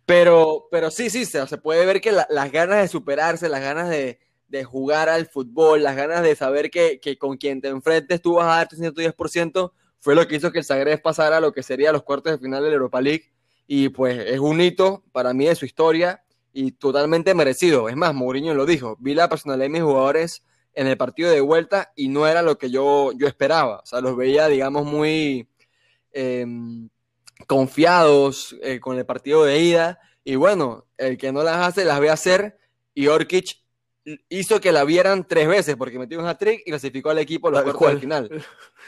pero, 0.05 0.67
pero 0.71 0.89
sí, 0.89 1.09
sí, 1.09 1.25
se, 1.25 1.45
se 1.47 1.57
puede 1.57 1.86
ver 1.86 2.01
que 2.01 2.12
las 2.12 2.51
ganas 2.51 2.81
de 2.81 2.88
superarse, 2.88 3.50
las 3.50 3.62
ganas 3.62 3.89
de, 3.89 4.19
de, 4.47 4.63
jugar 4.63 5.09
al 5.09 5.27
fútbol, 5.27 5.83
las 5.83 5.95
ganas 5.95 6.24
de 6.24 6.36
saber 6.36 6.71
que, 6.71 7.00
que, 7.00 7.17
con 7.17 7.38
quien 7.38 7.62
te 7.62 7.67
enfrentes 7.67 8.21
tú 8.21 8.36
vas 8.36 8.45
a 8.45 8.57
dar 8.57 8.67
tu 8.67 8.75
110%, 8.75 9.71
fue 10.00 10.15
lo 10.15 10.27
que 10.27 10.38
hizo 10.38 10.51
que 10.51 10.59
el 10.59 10.65
Zagreb 10.65 11.01
pasara 11.01 11.38
a 11.38 11.41
lo 11.41 11.51
que 11.51 11.63
sería 11.63 11.91
los 11.91 12.03
cuartos 12.03 12.31
de 12.31 12.38
final 12.38 12.63
de 12.63 12.69
la 12.69 12.75
Europa 12.75 13.01
League. 13.01 13.31
Y 13.67 13.89
pues 13.89 14.17
es 14.25 14.39
un 14.39 14.62
hito 14.62 15.03
para 15.12 15.33
mí 15.33 15.45
de 15.45 15.55
su 15.55 15.65
historia 15.65 16.24
y 16.53 16.71
totalmente 16.71 17.36
merecido. 17.36 17.89
Es 17.89 17.95
más, 17.95 18.13
Mourinho 18.13 18.53
lo 18.53 18.65
dijo, 18.65 18.95
vi 19.00 19.13
la 19.13 19.27
personalidad 19.27 19.65
de 19.65 19.69
mis 19.69 19.81
jugadores 19.81 20.43
en 20.77 20.88
el 20.88 20.98
partido 20.98 21.29
de 21.29 21.41
vuelta 21.41 21.91
y 21.96 22.07
no 22.07 22.27
era 22.27 22.41
lo 22.41 22.57
que 22.57 22.69
yo, 22.69 23.12
yo 23.13 23.27
esperaba. 23.27 23.79
O 23.79 23.86
sea, 23.86 24.00
los 24.00 24.15
veía, 24.15 24.48
digamos, 24.48 24.86
muy... 24.86 25.50
Eh, 26.12 26.46
confiados 27.46 28.55
eh, 28.62 28.79
con 28.79 28.98
el 28.98 29.05
partido 29.05 29.43
de 29.43 29.60
ida. 29.60 30.00
Y 30.24 30.36
bueno, 30.36 30.86
el 30.98 31.17
que 31.17 31.31
no 31.31 31.43
las 31.43 31.67
hace, 31.67 31.86
las 31.86 32.00
ve 32.00 32.10
hacer. 32.10 32.57
Y 32.93 33.07
Orkic 33.07 33.57
hizo 34.29 34.60
que 34.62 34.72
la 34.72 34.86
vieran 34.86 35.27
tres 35.27 35.48
veces 35.48 35.75
porque 35.75 36.00
metió 36.00 36.19
un 36.19 36.25
hat-trick 36.25 36.62
y 36.65 36.72
clasificó 36.72 37.10
al 37.10 37.19
equipo 37.19 37.50
a 37.50 37.51
los 37.51 37.74
cuartos 37.74 38.01
final. 38.01 38.46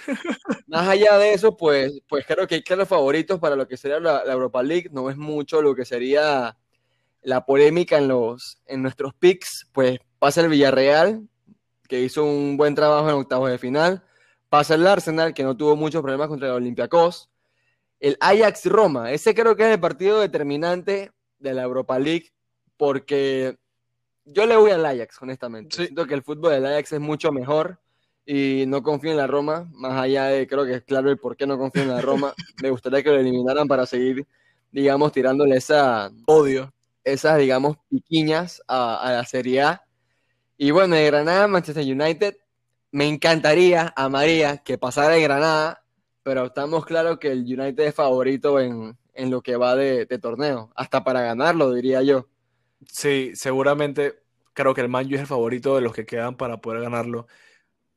Más 0.68 0.88
allá 0.88 1.18
de 1.18 1.34
eso, 1.34 1.56
pues, 1.58 2.02
pues 2.08 2.26
creo 2.26 2.48
que 2.48 2.56
hay 2.56 2.76
los 2.76 2.88
favoritos 2.88 3.40
para 3.40 3.56
lo 3.56 3.68
que 3.68 3.78
sería 3.78 4.00
la, 4.00 4.24
Europa 4.24 4.64
League. 4.64 4.90
No 4.92 5.10
es 5.10 5.18
mucho 5.18 5.62
lo 5.62 5.76
que 5.76 5.86
sería 5.86 6.58
la 7.22 7.46
polémica 7.46 7.98
en, 7.98 8.08
los, 8.08 8.62
en 8.66 8.82
nuestros 8.82 9.14
picks. 9.14 9.68
Pues 9.72 10.00
pasa 10.18 10.42
el 10.42 10.50
Villarreal, 10.50 11.28
que 11.90 12.00
hizo 12.02 12.24
un 12.24 12.56
buen 12.56 12.74
trabajo 12.74 13.10
en 13.10 13.16
octavos 13.16 13.50
de 13.50 13.58
final. 13.58 14.04
Pasa 14.48 14.76
el 14.76 14.88
Arsenal, 14.88 15.34
que 15.34 15.44
no 15.44 15.58
tuvo 15.58 15.76
muchos 15.76 16.02
problemas 16.02 16.30
contra 16.30 16.48
el 16.48 16.54
Olympiacos 16.54 17.30
el 18.00 18.18
Ajax 18.20 18.66
Roma. 18.66 19.12
Ese 19.12 19.36
creo 19.36 19.56
que 19.56 19.64
es 19.64 19.70
el 19.70 19.80
partido 19.80 20.20
determinante 20.20 21.12
de 21.38 21.54
la 21.54 21.64
Europa 21.64 22.00
League 22.00 22.32
porque 22.78 23.58
yo 24.26 24.46
le 24.46 24.56
voy 24.56 24.72
al 24.72 24.86
Ajax, 24.86 25.22
honestamente. 25.22 25.76
Siento 25.76 26.06
que 26.06 26.14
el 26.14 26.24
fútbol 26.24 26.54
del 26.54 26.66
Ajax 26.66 26.94
es 26.94 27.00
mucho 27.00 27.32
mejor 27.32 27.80
y 28.26 28.66
no 28.68 28.84
confío 28.84 29.12
en 29.12 29.18
la 29.18 29.28
Roma, 29.28 29.68
más 29.74 30.00
allá 30.00 30.26
de 30.26 30.48
creo 30.48 30.66
que 30.66 30.76
es 30.76 30.84
claro 30.84 31.10
el 31.10 31.18
por 31.18 31.36
qué 31.36 31.48
no 31.48 31.58
confío 31.58 31.84
en 31.84 31.90
la 31.90 32.02
Roma. 32.02 32.34
Me 32.62 32.70
gustaría 32.70 33.04
que 33.04 33.10
lo 33.10 33.18
eliminaran 33.18 33.68
para 33.68 33.86
seguir, 33.86 34.26
digamos, 34.72 35.12
tirándole 35.12 35.58
esa 35.58 36.12
odio, 36.26 36.72
esas, 37.04 37.38
digamos, 37.38 37.78
piquiñas 37.90 38.62
a, 38.68 39.02
a 39.02 39.12
la 39.14 39.26
Serie 39.26 39.62
A. 39.64 39.84
Y 40.60 40.70
bueno, 40.70 40.96
de 40.96 41.06
Granada, 41.08 41.48
Manchester 41.48 41.84
United, 41.84 42.38
me 42.92 43.08
encantaría, 43.08 43.92
amaría 43.96 44.58
que 44.58 44.78
pasara 44.78 45.16
de 45.16 45.24
Granada 45.24 45.82
pero 46.30 46.46
estamos 46.46 46.86
claros 46.86 47.18
que 47.18 47.32
el 47.32 47.40
United 47.40 47.86
es 47.86 47.96
favorito 47.96 48.60
en, 48.60 48.96
lo 49.16 49.42
que 49.42 49.56
va 49.56 49.76
de, 49.76 50.06
torneo, 50.20 50.72
hasta 50.76 51.04
para 51.04 51.22
ganarlo, 51.22 51.74
diría 51.74 52.04
yo. 52.04 52.28
Sí, 52.86 53.32
seguramente 53.34 54.20
creo 54.54 54.76
que 54.76 54.82
el 54.82 54.90
Manju 54.90 55.16
es 55.16 55.22
el 55.22 55.26
favorito 55.26 55.74
de 55.74 55.82
los 55.82 55.92
que 55.92 56.06
quedan 56.06 56.36
para 56.36 56.58
poder 56.58 56.82
ganarlo. 56.82 57.26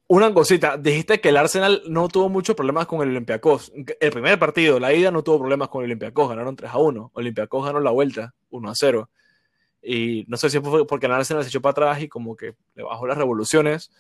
Una 0.09 0.33
cosita, 0.33 0.79
dijiste 0.79 1.21
que 1.21 1.29
el 1.29 1.37
Arsenal 1.37 1.83
no 1.89 2.09
tuvo 2.09 2.31
muchos 2.31 2.57
problemas 2.57 2.87
con 2.87 3.03
el 3.03 3.11
Olympiacos. 3.11 3.71
El 4.01 4.11
primer 4.11 4.39
partido, 4.39 4.81
la 4.81 4.95
ida, 4.95 5.11
no 5.11 5.23
tuvo 5.23 5.41
problemas 5.41 5.69
con 5.69 5.83
el 5.83 5.89
Olympiacos, 5.89 6.31
ganaron 6.31 6.57
3 6.57 6.71
a 6.71 6.79
1. 6.79 7.11
Olympiacos 7.13 7.67
ganó 7.67 7.81
la 7.81 7.91
vuelta 7.91 8.35
1 8.49 8.71
a 8.71 8.75
0. 8.75 9.11
Y 9.83 10.25
no 10.29 10.37
sé 10.37 10.49
si 10.49 10.61
fue 10.61 10.87
porque 10.87 11.07
el 11.07 11.13
Arsenal 11.13 11.43
se 11.43 11.49
echó 11.49 11.61
para 11.61 11.73
atrás 11.73 12.03
y 12.03 12.09
como 12.09 12.37
que 12.37 12.55
le 12.77 12.85
bajó 12.85 13.07
las 13.07 13.19
revoluciones, 13.19 13.91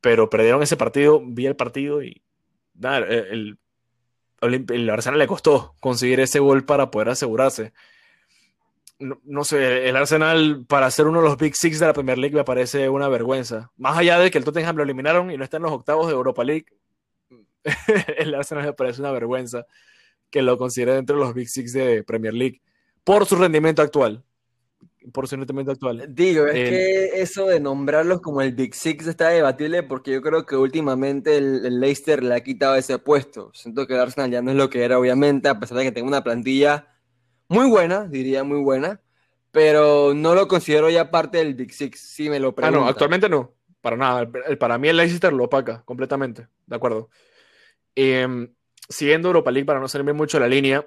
pero 0.00 0.30
perdieron 0.30 0.62
ese 0.62 0.76
partido, 0.76 1.20
vi 1.22 1.46
el 1.46 1.56
partido 1.56 2.02
y 2.02 2.22
el, 2.82 3.58
Arsenal 4.90 5.18
le 5.18 5.26
costó 5.26 5.74
conseguir 5.80 6.20
ese 6.20 6.38
gol 6.38 6.64
para 6.64 6.90
poder 6.90 7.10
asegurarse. 7.10 7.72
No, 8.98 9.44
sé, 9.44 9.88
el 9.88 9.96
Arsenal 9.96 10.66
para 10.66 10.90
ser 10.90 11.06
uno 11.06 11.22
de 11.22 11.28
los 11.28 11.38
Big 11.38 11.56
Six 11.56 11.78
de 11.78 11.86
la 11.86 11.94
Premier 11.94 12.18
League 12.18 12.36
me 12.36 12.44
parece 12.44 12.88
una 12.90 13.08
vergüenza. 13.08 13.70
Más 13.78 13.96
allá 13.96 14.18
de 14.18 14.30
que 14.30 14.36
el 14.36 14.44
Tottenham 14.44 14.76
lo 14.76 14.82
eliminaron 14.82 15.30
y 15.30 15.38
no 15.38 15.44
está 15.44 15.56
en 15.56 15.62
los 15.62 15.72
octavos 15.72 16.06
de 16.06 16.12
Europa 16.12 16.44
League, 16.44 16.66
el 18.18 18.34
Arsenal 18.34 18.64
me 18.64 18.72
parece 18.74 19.00
una 19.00 19.10
vergüenza 19.10 19.66
que 20.30 20.42
lo 20.42 20.58
considere 20.58 20.94
dentro 20.94 21.16
de 21.16 21.24
los 21.24 21.34
Big 21.34 21.48
Six 21.48 21.72
de 21.72 22.04
Premier 22.04 22.34
League 22.34 22.60
por 23.02 23.24
su 23.24 23.36
rendimiento 23.36 23.80
actual 23.80 24.22
por 25.12 25.28
su 25.28 25.36
rendimiento 25.36 25.72
actual. 25.72 26.06
Digo, 26.08 26.46
es 26.46 26.68
que 26.68 27.22
eso 27.22 27.46
de 27.46 27.60
nombrarlos 27.60 28.20
como 28.20 28.42
el 28.42 28.52
Big 28.52 28.74
Six 28.74 29.06
está 29.06 29.28
debatible 29.28 29.82
porque 29.82 30.12
yo 30.12 30.22
creo 30.22 30.44
que 30.44 30.56
últimamente 30.56 31.36
el, 31.36 31.80
Leicester 31.80 32.22
le 32.22 32.34
ha 32.34 32.40
quitado 32.40 32.76
ese 32.76 32.98
puesto. 32.98 33.50
Siento 33.54 33.86
que 33.86 33.94
el 33.94 34.00
Arsenal 34.00 34.30
ya 34.30 34.42
no 34.42 34.50
es 34.50 34.56
lo 34.56 34.68
que 34.68 34.84
era, 34.84 34.98
obviamente, 34.98 35.48
a 35.48 35.58
pesar 35.58 35.78
de 35.78 35.84
que 35.84 35.92
tenga 35.92 36.08
una 36.08 36.22
plantilla 36.22 36.88
muy 37.48 37.68
buena, 37.68 38.06
diría 38.06 38.44
muy 38.44 38.60
buena, 38.60 39.00
pero 39.50 40.12
no 40.14 40.34
lo 40.34 40.48
considero 40.48 40.90
ya 40.90 41.10
parte 41.10 41.38
del 41.38 41.54
Big 41.54 41.72
Six, 41.72 41.98
si 41.98 42.28
me 42.28 42.38
lo 42.38 42.54
preguntan. 42.54 42.82
Ah, 42.82 42.84
no, 42.84 42.88
actualmente 42.88 43.28
no, 43.28 43.54
para 43.80 43.96
nada. 43.96 44.30
para 44.58 44.78
mí 44.78 44.88
el 44.88 44.96
Leicester 44.96 45.32
lo 45.32 45.44
opaca 45.44 45.82
completamente, 45.84 46.46
de 46.66 46.76
acuerdo. 46.76 47.08
Em, 47.94 48.54
siguiendo 48.88 49.28
Europa 49.28 49.50
League, 49.50 49.66
para 49.66 49.80
no 49.80 49.88
salirme 49.88 50.12
mucho 50.12 50.38
la 50.38 50.46
línea, 50.46 50.86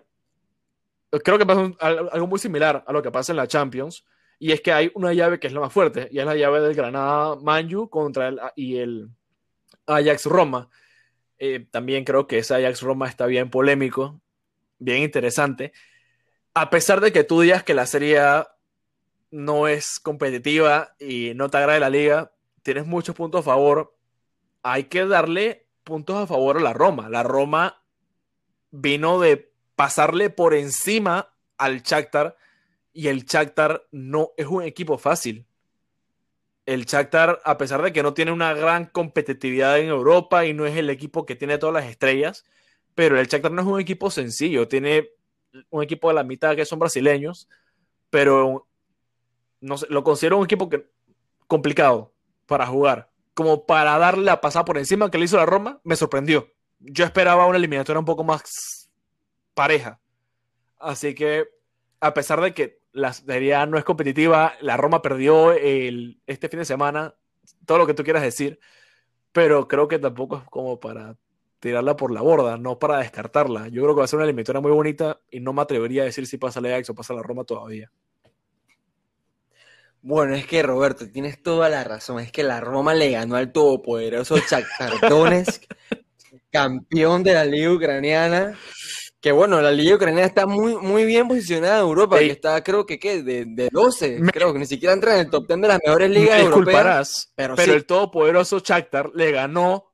creo 1.21 1.37
que 1.37 1.45
pasa 1.45 1.71
algo 1.79 2.27
muy 2.27 2.39
similar 2.39 2.83
a 2.87 2.91
lo 2.91 3.01
que 3.01 3.11
pasa 3.11 3.31
en 3.31 3.37
la 3.37 3.47
Champions, 3.47 4.05
y 4.39 4.51
es 4.51 4.61
que 4.61 4.71
hay 4.71 4.91
una 4.95 5.13
llave 5.13 5.39
que 5.39 5.47
es 5.47 5.53
la 5.53 5.59
más 5.59 5.73
fuerte, 5.73 6.09
y 6.11 6.19
es 6.19 6.25
la 6.25 6.35
llave 6.35 6.59
del 6.61 6.73
Granada 6.73 7.35
Manju 7.35 7.89
contra 7.89 8.27
el, 8.27 8.39
y 8.55 8.77
el 8.77 9.09
Ajax 9.85 10.25
Roma. 10.25 10.69
Eh, 11.37 11.67
también 11.71 12.03
creo 12.03 12.27
que 12.27 12.39
ese 12.39 12.55
Ajax 12.55 12.81
Roma 12.81 13.07
está 13.07 13.25
bien 13.25 13.49
polémico, 13.49 14.21
bien 14.79 15.03
interesante. 15.03 15.73
A 16.53 16.69
pesar 16.69 17.01
de 17.01 17.11
que 17.11 17.23
tú 17.23 17.41
digas 17.41 17.63
que 17.63 17.73
la 17.73 17.85
serie 17.85 18.21
no 19.31 19.67
es 19.67 19.99
competitiva 19.99 20.95
y 20.99 21.33
no 21.35 21.49
te 21.49 21.57
agrada 21.57 21.79
la 21.79 21.89
liga, 21.89 22.31
tienes 22.61 22.85
muchos 22.85 23.15
puntos 23.15 23.41
a 23.41 23.43
favor. 23.43 23.95
Hay 24.61 24.85
que 24.85 25.05
darle 25.05 25.67
puntos 25.83 26.17
a 26.17 26.27
favor 26.27 26.57
a 26.57 26.61
la 26.61 26.73
Roma. 26.73 27.09
La 27.09 27.23
Roma 27.23 27.83
vino 28.71 29.19
de 29.19 29.52
pasarle 29.83 30.29
por 30.29 30.53
encima 30.53 31.33
al 31.57 31.81
Shakhtar 31.81 32.37
y 32.93 33.09
el 33.09 33.25
Shakhtar 33.25 33.85
no 33.91 34.31
es 34.37 34.47
un 34.47 34.63
equipo 34.63 34.97
fácil. 34.97 35.45
El 36.65 36.85
Shakhtar, 36.85 37.41
a 37.43 37.57
pesar 37.57 37.81
de 37.81 37.91
que 37.91 38.01
no 38.01 38.13
tiene 38.13 38.31
una 38.31 38.53
gran 38.53 38.85
competitividad 38.85 39.77
en 39.79 39.89
Europa 39.89 40.45
y 40.45 40.53
no 40.53 40.65
es 40.65 40.77
el 40.77 40.89
equipo 40.89 41.25
que 41.25 41.35
tiene 41.35 41.57
todas 41.57 41.73
las 41.73 41.91
estrellas, 41.91 42.45
pero 42.95 43.19
el 43.19 43.27
Shakhtar 43.27 43.51
no 43.51 43.61
es 43.61 43.67
un 43.67 43.81
equipo 43.81 44.09
sencillo, 44.09 44.69
tiene 44.69 45.09
un 45.69 45.83
equipo 45.83 46.07
de 46.07 46.13
la 46.13 46.23
mitad 46.23 46.55
que 46.55 46.63
son 46.63 46.79
brasileños, 46.79 47.49
pero 48.09 48.65
no 49.59 49.75
lo 49.89 50.01
considero 50.05 50.37
un 50.37 50.45
equipo 50.45 50.69
que 50.69 50.87
complicado 51.45 52.13
para 52.45 52.65
jugar, 52.67 53.11
como 53.33 53.65
para 53.65 53.97
darle 53.97 54.23
la 54.23 54.39
pasada 54.39 54.63
por 54.63 54.77
encima 54.77 55.11
que 55.11 55.17
le 55.17 55.25
hizo 55.25 55.35
la 55.35 55.45
Roma, 55.45 55.81
me 55.83 55.97
sorprendió. 55.97 56.53
Yo 56.79 57.03
esperaba 57.03 57.47
una 57.47 57.57
eliminatoria 57.57 57.99
un 57.99 58.05
poco 58.05 58.23
más 58.23 58.82
pareja. 59.53 59.99
Así 60.79 61.15
que, 61.15 61.47
a 61.99 62.13
pesar 62.13 62.41
de 62.41 62.53
que 62.53 62.81
la 62.91 63.13
serie 63.13 63.65
no 63.67 63.77
es 63.77 63.83
competitiva, 63.83 64.53
la 64.61 64.77
Roma 64.77 65.01
perdió 65.01 65.51
el, 65.51 66.21
este 66.27 66.49
fin 66.49 66.59
de 66.59 66.65
semana, 66.65 67.15
todo 67.65 67.77
lo 67.79 67.87
que 67.87 67.93
tú 67.93 68.03
quieras 68.03 68.23
decir, 68.23 68.59
pero 69.31 69.67
creo 69.67 69.87
que 69.87 69.99
tampoco 69.99 70.37
es 70.37 70.43
como 70.49 70.79
para 70.79 71.17
tirarla 71.59 71.95
por 71.95 72.11
la 72.11 72.21
borda, 72.21 72.57
no 72.57 72.77
para 72.77 72.99
descartarla. 72.99 73.69
Yo 73.69 73.81
creo 73.83 73.95
que 73.95 73.99
va 73.99 74.05
a 74.05 74.07
ser 74.07 74.17
una 74.17 74.25
eliminatoria 74.25 74.61
muy 74.61 74.71
bonita 74.71 75.21
y 75.31 75.39
no 75.39 75.53
me 75.53 75.61
atrevería 75.61 76.03
a 76.03 76.05
decir 76.05 76.27
si 76.27 76.37
pasa 76.37 76.61
la 76.61 76.69
Ajax 76.69 76.89
o 76.89 76.95
pasa 76.95 77.13
la 77.13 77.23
Roma 77.23 77.45
todavía. 77.45 77.89
Bueno, 80.01 80.35
es 80.35 80.45
que 80.45 80.61
Roberto, 80.61 81.09
tienes 81.09 81.41
toda 81.41 81.69
la 81.69 81.85
razón. 81.85 82.19
Es 82.19 82.33
que 82.33 82.43
la 82.43 82.59
Roma 82.59 82.93
le 82.93 83.11
ganó 83.11 83.37
al 83.37 83.53
todopoderoso 83.53 84.35
Shakhtar 84.37 84.91
campeón 86.51 87.23
de 87.23 87.33
la 87.33 87.45
liga 87.45 87.71
ucraniana. 87.71 88.59
Que 89.23 89.31
bueno, 89.31 89.61
la 89.61 89.71
liga 89.71 89.95
ucraniana 89.95 90.27
está 90.27 90.45
muy, 90.45 90.75
muy 90.75 91.05
bien 91.05 91.29
posicionada 91.29 91.77
en 91.77 91.83
Europa, 91.83 92.21
y 92.21 92.29
está 92.29 92.61
creo 92.61 92.85
que 92.85 92.99
¿qué? 92.99 93.23
De, 93.23 93.45
de 93.45 93.69
12, 93.71 94.19
creo 94.33 94.51
que 94.51 94.59
ni 94.59 94.65
siquiera 94.65 94.93
entra 94.93 95.13
en 95.13 95.21
el 95.21 95.29
top 95.29 95.47
10 95.47 95.61
de 95.61 95.67
las 95.69 95.79
mejores 95.81 96.09
ligas 96.11 96.41
europeas. 96.41 97.31
Pero, 97.33 97.55
pero 97.55 97.73
el 97.73 97.85
todopoderoso 97.85 98.59
Shakhtar 98.59 99.11
le 99.15 99.31
ganó 99.31 99.85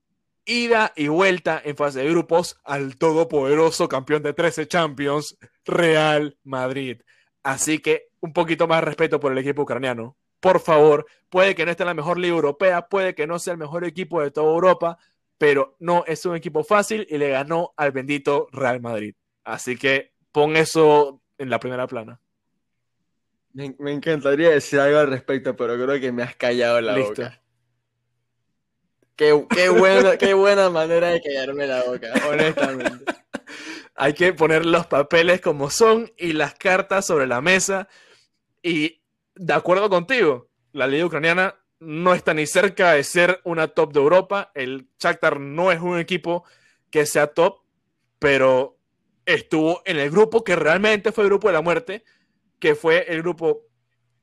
ida 0.46 0.94
y 0.96 1.10
vuelta 1.10 1.62
en 1.64 1.78
fase 1.78 2.00
de 2.00 2.10
grupos 2.10 2.58
al 2.64 2.98
todopoderoso 2.98 3.88
campeón 3.88 4.24
de 4.24 4.34
13 4.34 4.68
Champions, 4.68 5.38
Real 5.64 6.40
Madrid. 6.44 7.00
Así 7.44 7.78
que 7.78 8.08
un 8.22 8.34
poquito 8.34 8.68
más 8.68 8.84
respeto 8.84 9.20
por 9.20 9.32
el 9.32 9.38
equipo 9.38 9.62
ucraniano. 9.62 10.18
Por 10.40 10.60
favor, 10.60 11.06
puede 11.30 11.54
que 11.54 11.66
no 11.66 11.72
esté 11.72 11.84
en 11.84 11.90
la 11.90 11.94
mejor 11.94 12.18
liga 12.18 12.34
europea, 12.34 12.88
puede 12.88 13.14
que 13.14 13.28
no 13.28 13.38
sea 13.38 13.54
el 13.54 13.60
mejor 13.60 13.84
equipo 13.84 14.24
de 14.24 14.32
toda 14.32 14.52
Europa, 14.52 14.98
pero 15.38 15.76
no 15.80 16.04
es 16.08 16.26
un 16.26 16.36
equipo 16.36 16.64
fácil 16.64 17.06
y 17.10 17.20
le 17.20 17.30
ganó 17.30 17.74
al 17.78 17.92
bendito 17.92 18.48
Real 18.52 18.82
Madrid. 18.82 19.14
Así 19.50 19.78
que 19.78 20.12
pon 20.32 20.56
eso 20.56 21.22
en 21.40 21.50
la 21.50 21.60
primera 21.60 21.88
plana. 21.88 22.22
Me, 23.54 23.74
encantaría 23.92 24.52
decir 24.52 24.80
algo 24.80 25.00
al 25.00 25.10
respecto, 25.10 25.56
pero 25.56 25.74
creo 25.74 26.00
que 26.00 26.12
me 26.12 26.22
has 26.22 26.36
callado 26.36 26.80
la 26.82 26.96
boca. 26.96 27.42
Qué, 29.16 29.46
qué, 29.50 29.70
buena, 29.70 30.18
qué 30.18 30.36
buena 30.36 30.70
manera 30.70 31.08
de 31.08 31.22
callarme 31.22 31.66
la 31.66 31.84
boca, 31.84 32.14
honestamente. 32.30 33.06
Hay 33.96 34.14
que 34.14 34.34
poner 34.34 34.68
los 34.68 34.86
papeles 34.86 35.42
como 35.42 35.72
son 35.72 36.12
y 36.16 36.34
las 36.34 36.54
cartas 36.54 37.08
sobre 37.08 37.26
la 37.26 37.42
mesa. 37.42 37.90
Y 38.62 39.02
de 39.34 39.54
acuerdo 39.54 39.90
contigo, 39.90 40.48
la 40.74 40.86
liga 40.86 41.08
ucraniana 41.08 41.56
no 41.80 42.14
está 42.14 42.36
ni 42.36 42.46
cerca 42.46 42.94
de 42.94 43.04
ser 43.04 43.42
una 43.44 43.68
top 43.68 43.94
de 43.94 44.00
Europa. 44.00 44.52
El 44.54 44.88
Shakhtar 45.00 45.40
no 45.40 45.72
es 45.72 45.82
un 45.82 45.98
equipo 45.98 46.44
que 46.92 47.08
sea 47.08 47.28
top, 47.28 47.64
pero 48.20 48.79
estuvo 49.30 49.84
en 49.86 49.98
el 49.98 50.10
grupo 50.10 50.44
que 50.44 50.56
realmente 50.56 51.12
fue 51.12 51.24
el 51.24 51.30
grupo 51.30 51.48
de 51.48 51.54
la 51.54 51.62
muerte, 51.62 52.04
que 52.58 52.74
fue 52.74 53.06
el 53.14 53.22
grupo 53.22 53.62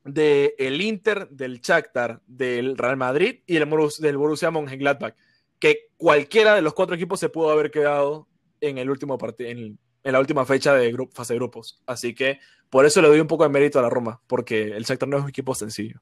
del 0.03 0.53
el 0.57 0.81
Inter, 0.81 1.29
del 1.29 1.61
Shakhtar, 1.61 2.21
del 2.27 2.77
Real 2.77 2.97
Madrid 2.97 3.39
y 3.45 3.53
del, 3.53 3.69
del 3.99 4.17
Borussia 4.17 4.51
Mönchengladbach, 4.51 5.15
que 5.59 5.91
cualquiera 5.95 6.55
de 6.55 6.61
los 6.61 6.73
cuatro 6.73 6.95
equipos 6.95 7.21
se 7.21 7.29
pudo 7.29 7.51
haber 7.51 7.71
quedado 7.71 8.27
en 8.59 8.77
el 8.77 8.89
último 8.89 9.17
partido, 9.17 9.49
en, 9.49 9.79
la 10.03 10.19
última 10.19 10.45
fecha 10.45 10.73
de 10.73 10.95
fase 11.13 11.33
de 11.33 11.39
grupos. 11.39 11.81
Así 11.85 12.13
que 12.13 12.39
por 12.69 12.85
eso 12.85 13.01
le 13.01 13.07
doy 13.07 13.21
un 13.21 13.27
poco 13.27 13.43
de 13.43 13.49
mérito 13.49 13.79
a 13.79 13.81
la 13.81 13.89
Roma, 13.89 14.21
porque 14.27 14.63
el 14.63 14.83
Shakhtar 14.83 15.07
no 15.07 15.17
es 15.17 15.23
un 15.23 15.29
equipo 15.29 15.55
sencillo. 15.55 16.01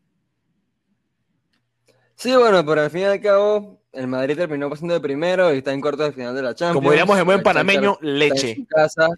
Sí, 2.16 2.36
bueno, 2.36 2.66
pero 2.66 2.82
al 2.82 2.90
fin 2.90 3.02
y 3.02 3.06
al 3.06 3.22
cabo, 3.22 3.84
el 3.96 4.08
Madrid 4.08 4.36
terminó 4.36 4.70
pasando 4.70 4.94
de 4.94 5.00
primero 5.00 5.54
y 5.54 5.60
está 5.60 5.74
en 5.74 5.82
cuartos 5.82 6.08
de 6.08 6.14
final 6.14 6.36
de 6.36 6.42
la 6.42 6.54
Champions. 6.54 6.76
Como 6.76 6.92
diríamos 6.92 7.18
en 7.18 7.26
buen 7.26 7.44
panameño, 7.44 7.98
leche. 8.02 8.66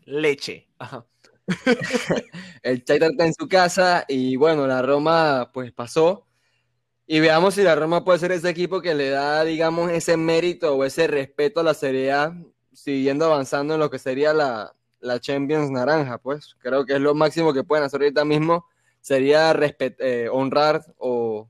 Leche. 0.05 0.67
el 2.61 2.83
Shakhtar 2.83 3.11
está 3.11 3.25
en 3.25 3.33
su 3.33 3.47
casa 3.47 4.05
y 4.07 4.35
bueno, 4.35 4.67
la 4.67 4.81
Roma 4.81 5.49
pues 5.53 5.71
pasó. 5.71 6.25
Y 7.05 7.21
veamos 7.21 7.53
si 7.53 7.63
la 7.63 7.75
Roma 7.75 8.03
puede 8.03 8.19
ser 8.19 8.33
ese 8.33 8.49
equipo 8.49 8.81
que 8.81 8.93
le 8.93 9.09
da, 9.09 9.45
digamos, 9.45 9.91
ese 9.91 10.17
mérito 10.17 10.75
o 10.75 10.83
ese 10.83 11.07
respeto 11.07 11.61
a 11.61 11.63
la 11.63 11.73
Serie 11.73 12.11
A, 12.11 12.37
siguiendo 12.73 13.25
avanzando 13.25 13.75
en 13.75 13.79
lo 13.79 13.89
que 13.89 13.97
sería 13.97 14.33
la, 14.33 14.75
la 14.99 15.19
Champions 15.19 15.71
naranja, 15.71 16.17
pues. 16.17 16.55
Creo 16.59 16.85
que 16.85 16.93
es 16.93 16.99
lo 16.99 17.15
máximo 17.15 17.53
que 17.53 17.63
pueden 17.63 17.85
hacer 17.85 18.01
ahorita 18.01 18.25
mismo, 18.25 18.65
sería 18.99 19.55
eh, 19.79 20.27
honrar 20.29 20.83
o 20.97 21.49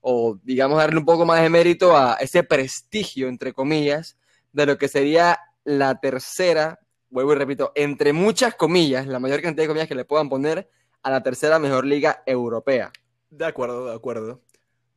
o 0.00 0.38
digamos 0.42 0.78
darle 0.78 0.98
un 0.98 1.04
poco 1.04 1.26
más 1.26 1.42
de 1.42 1.50
mérito 1.50 1.96
a 1.96 2.14
ese 2.14 2.42
prestigio, 2.42 3.28
entre 3.28 3.52
comillas, 3.52 4.16
de 4.52 4.66
lo 4.66 4.78
que 4.78 4.88
sería 4.88 5.38
la 5.64 6.00
tercera, 6.00 6.78
vuelvo 7.10 7.32
y 7.32 7.36
repito, 7.36 7.72
entre 7.74 8.12
muchas 8.12 8.54
comillas, 8.54 9.06
la 9.06 9.18
mayor 9.18 9.42
cantidad 9.42 9.64
de 9.64 9.68
comillas 9.68 9.88
que 9.88 9.94
le 9.94 10.04
puedan 10.04 10.28
poner 10.28 10.68
a 11.02 11.10
la 11.10 11.22
tercera 11.22 11.58
mejor 11.58 11.84
liga 11.84 12.22
europea. 12.26 12.92
De 13.30 13.44
acuerdo, 13.44 13.86
de 13.86 13.94
acuerdo. 13.94 14.40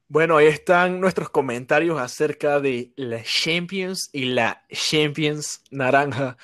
Bueno, 0.08 0.38
ahí 0.38 0.48
están 0.48 1.00
nuestros 1.00 1.30
comentarios 1.30 2.00
acerca 2.00 2.60
de 2.60 2.92
la 2.98 3.24
Champions 3.24 4.10
y 4.12 4.26
la 4.26 4.66
Champions 4.70 5.64
naranja. 5.72 6.38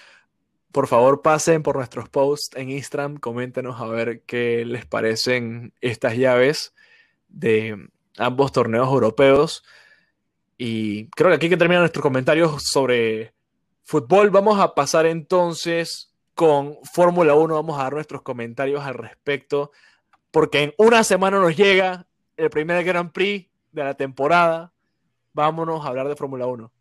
Por 0.71 0.87
favor, 0.87 1.21
pasen 1.21 1.63
por 1.63 1.75
nuestros 1.75 2.07
posts 2.07 2.55
en 2.55 2.69
Instagram, 2.69 3.17
coméntenos 3.17 3.81
a 3.81 3.87
ver 3.87 4.21
qué 4.21 4.63
les 4.63 4.85
parecen 4.85 5.73
estas 5.81 6.15
llaves 6.15 6.73
de 7.27 7.89
ambos 8.17 8.51
torneos 8.51 8.87
europeos. 8.87 9.63
Y 10.57 11.09
creo 11.09 11.29
que 11.29 11.35
aquí 11.35 11.49
que 11.49 11.57
terminan 11.57 11.83
nuestros 11.83 12.01
comentarios 12.01 12.63
sobre 12.63 13.33
fútbol. 13.83 14.29
Vamos 14.29 14.59
a 14.59 14.73
pasar 14.73 15.05
entonces 15.05 16.13
con 16.33 16.77
Fórmula 16.83 17.35
1. 17.35 17.53
Vamos 17.53 17.79
a 17.79 17.83
dar 17.83 17.93
nuestros 17.93 18.21
comentarios 18.21 18.83
al 18.83 18.95
respecto. 18.95 19.71
Porque 20.31 20.63
en 20.63 20.73
una 20.77 21.03
semana 21.03 21.39
nos 21.39 21.55
llega 21.55 22.07
el 22.35 22.49
primer 22.49 22.83
Grand 22.83 23.11
Prix 23.11 23.49
de 23.71 23.83
la 23.83 23.93
temporada. 23.93 24.73
Vámonos 25.33 25.85
a 25.85 25.89
hablar 25.89 26.07
de 26.07 26.15
Fórmula 26.15 26.47
1. 26.47 26.71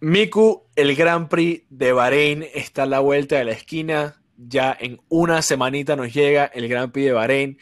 Miku, 0.00 0.68
el 0.76 0.94
Grand 0.94 1.28
Prix 1.28 1.64
de 1.68 1.92
Bahrein 1.92 2.44
está 2.54 2.84
a 2.84 2.86
la 2.86 3.00
vuelta 3.00 3.36
de 3.36 3.44
la 3.44 3.52
esquina 3.52 4.22
ya 4.36 4.76
en 4.78 5.00
una 5.08 5.42
semanita 5.42 5.96
nos 5.96 6.12
llega 6.12 6.46
el 6.46 6.68
Gran 6.68 6.90
Prix 6.90 7.06
de 7.06 7.12
Bahrein. 7.12 7.58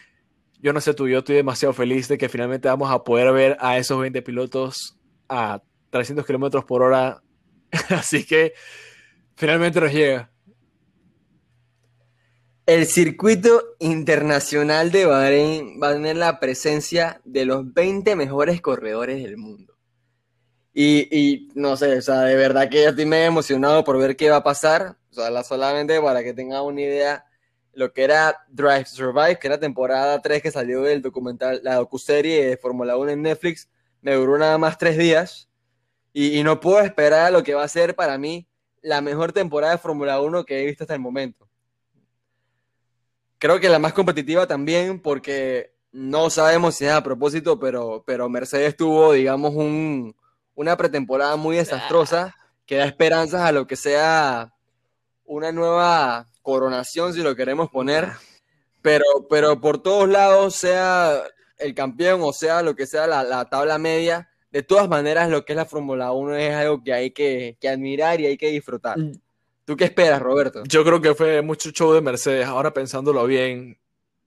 Yo 0.60 0.72
no 0.72 0.80
sé 0.80 0.94
tú, 0.94 1.08
yo 1.08 1.18
estoy 1.18 1.36
demasiado 1.36 1.72
feliz 1.72 2.08
de 2.08 2.18
que 2.18 2.28
finalmente 2.28 2.68
vamos 2.68 2.90
a 2.90 3.04
poder 3.04 3.32
ver 3.32 3.56
a 3.60 3.78
esos 3.78 4.00
20 4.00 4.22
pilotos 4.22 4.96
a 5.28 5.62
300 5.90 6.26
kilómetros 6.26 6.64
por 6.64 6.82
hora. 6.82 7.22
Así 7.90 8.24
que 8.24 8.54
finalmente 9.36 9.80
nos 9.80 9.92
llega. 9.92 10.30
El 12.66 12.86
circuito 12.86 13.76
internacional 13.78 14.90
de 14.90 15.04
Bahrein 15.04 15.78
va 15.82 15.90
a 15.90 15.92
tener 15.92 16.16
la 16.16 16.40
presencia 16.40 17.20
de 17.24 17.44
los 17.44 17.74
20 17.74 18.16
mejores 18.16 18.62
corredores 18.62 19.22
del 19.22 19.36
mundo. 19.36 19.73
Y, 20.76 21.50
no 21.54 21.76
sé, 21.76 21.98
o 21.98 22.02
sea, 22.02 22.22
de 22.22 22.34
verdad 22.34 22.68
que 22.68 22.84
estoy 22.84 23.06
medio 23.06 23.26
emocionado 23.26 23.84
por 23.84 23.96
ver 23.96 24.16
qué 24.16 24.28
va 24.28 24.36
a 24.36 24.42
pasar. 24.42 24.96
O 25.10 25.14
sea, 25.14 25.44
solamente 25.44 26.00
para 26.00 26.24
que 26.24 26.34
tengan 26.34 26.62
una 26.62 26.80
idea, 26.80 27.24
lo 27.74 27.92
que 27.92 28.02
era 28.02 28.44
Drive 28.48 28.86
Survive, 28.86 29.38
que 29.38 29.46
era 29.46 29.60
temporada 29.60 30.20
3 30.20 30.42
que 30.42 30.50
salió 30.50 30.82
del 30.82 31.00
documental, 31.00 31.60
la 31.62 31.76
docuserie 31.76 32.46
de 32.46 32.56
Fórmula 32.56 32.96
1 32.96 33.12
en 33.12 33.22
Netflix, 33.22 33.68
me 34.02 34.14
duró 34.14 34.36
nada 34.36 34.58
más 34.58 34.76
tres 34.76 34.98
días. 34.98 35.48
Y, 36.12 36.38
y, 36.38 36.42
no 36.42 36.60
puedo 36.60 36.80
esperar 36.80 37.26
a 37.26 37.30
lo 37.30 37.42
que 37.44 37.54
va 37.54 37.64
a 37.64 37.68
ser 37.68 37.94
para 37.94 38.18
mí 38.18 38.48
la 38.82 39.00
mejor 39.00 39.32
temporada 39.32 39.74
de 39.74 39.78
Fórmula 39.78 40.20
1 40.20 40.44
que 40.44 40.62
he 40.62 40.66
visto 40.66 40.84
hasta 40.84 40.94
el 40.94 41.00
momento. 41.00 41.48
Creo 43.38 43.60
que 43.60 43.68
la 43.68 43.78
más 43.78 43.92
competitiva 43.92 44.46
también, 44.46 45.00
porque 45.00 45.74
no 45.92 46.30
sabemos 46.30 46.76
si 46.76 46.84
es 46.86 46.92
a 46.92 47.02
propósito, 47.02 47.58
pero, 47.60 48.02
pero 48.06 48.28
Mercedes 48.28 48.76
tuvo, 48.76 49.12
digamos, 49.12 49.54
un, 49.54 50.14
una 50.54 50.76
pretemporada 50.76 51.36
muy 51.36 51.56
desastrosa 51.56 52.34
que 52.66 52.76
da 52.76 52.86
esperanzas 52.86 53.42
a 53.42 53.52
lo 53.52 53.66
que 53.66 53.76
sea 53.76 54.52
una 55.24 55.52
nueva 55.52 56.28
coronación, 56.42 57.12
si 57.14 57.22
lo 57.22 57.34
queremos 57.34 57.70
poner, 57.70 58.10
pero, 58.82 59.04
pero 59.28 59.60
por 59.60 59.82
todos 59.82 60.08
lados, 60.08 60.54
sea 60.54 61.22
el 61.58 61.74
campeón 61.74 62.20
o 62.22 62.32
sea 62.32 62.62
lo 62.62 62.74
que 62.74 62.86
sea 62.86 63.06
la, 63.06 63.44
tabla 63.48 63.78
media, 63.78 64.28
de 64.50 64.62
todas 64.62 64.88
maneras 64.88 65.30
lo 65.30 65.44
que 65.44 65.52
es 65.52 65.56
la 65.56 65.64
Fórmula 65.64 66.12
1 66.12 66.36
es 66.36 66.54
algo 66.54 66.82
que 66.82 66.92
hay 66.92 67.10
que, 67.10 67.56
admirar 67.68 68.20
y 68.20 68.26
hay 68.26 68.36
que 68.36 68.50
disfrutar. 68.50 68.98
Mm. 68.98 69.12
¿Tú 69.64 69.76
qué 69.76 69.84
esperas, 69.84 70.20
Roberto? 70.20 70.62
Yo 70.68 70.84
creo 70.84 71.00
que 71.00 71.14
fue 71.14 71.40
mucho 71.40 71.70
show 71.70 71.94
de 71.94 72.02
Mercedes. 72.02 72.46
Ahora 72.46 72.74
pensándolo 72.74 73.24
bien, 73.26 73.78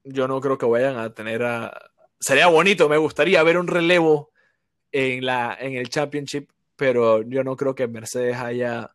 yo 0.04 0.28
no 0.28 0.42
creo 0.42 0.58
que 0.58 0.66
vayan 0.66 0.98
a 0.98 1.13
tener 1.13 1.44
a... 1.44 1.92
Sería 2.20 2.48
bonito, 2.48 2.90
me 2.90 2.98
gustaría 2.98 3.44
ver 3.44 3.60
un 3.60 3.68
relevo 3.68 4.32
en, 4.98 5.26
la, 5.26 5.56
en 5.60 5.76
el 5.76 5.90
Championship, 5.90 6.50
pero 6.76 7.22
yo 7.22 7.44
no 7.44 7.56
creo 7.56 7.76
que 7.76 7.88
Mercedes 7.88 8.38
haya 8.38 8.92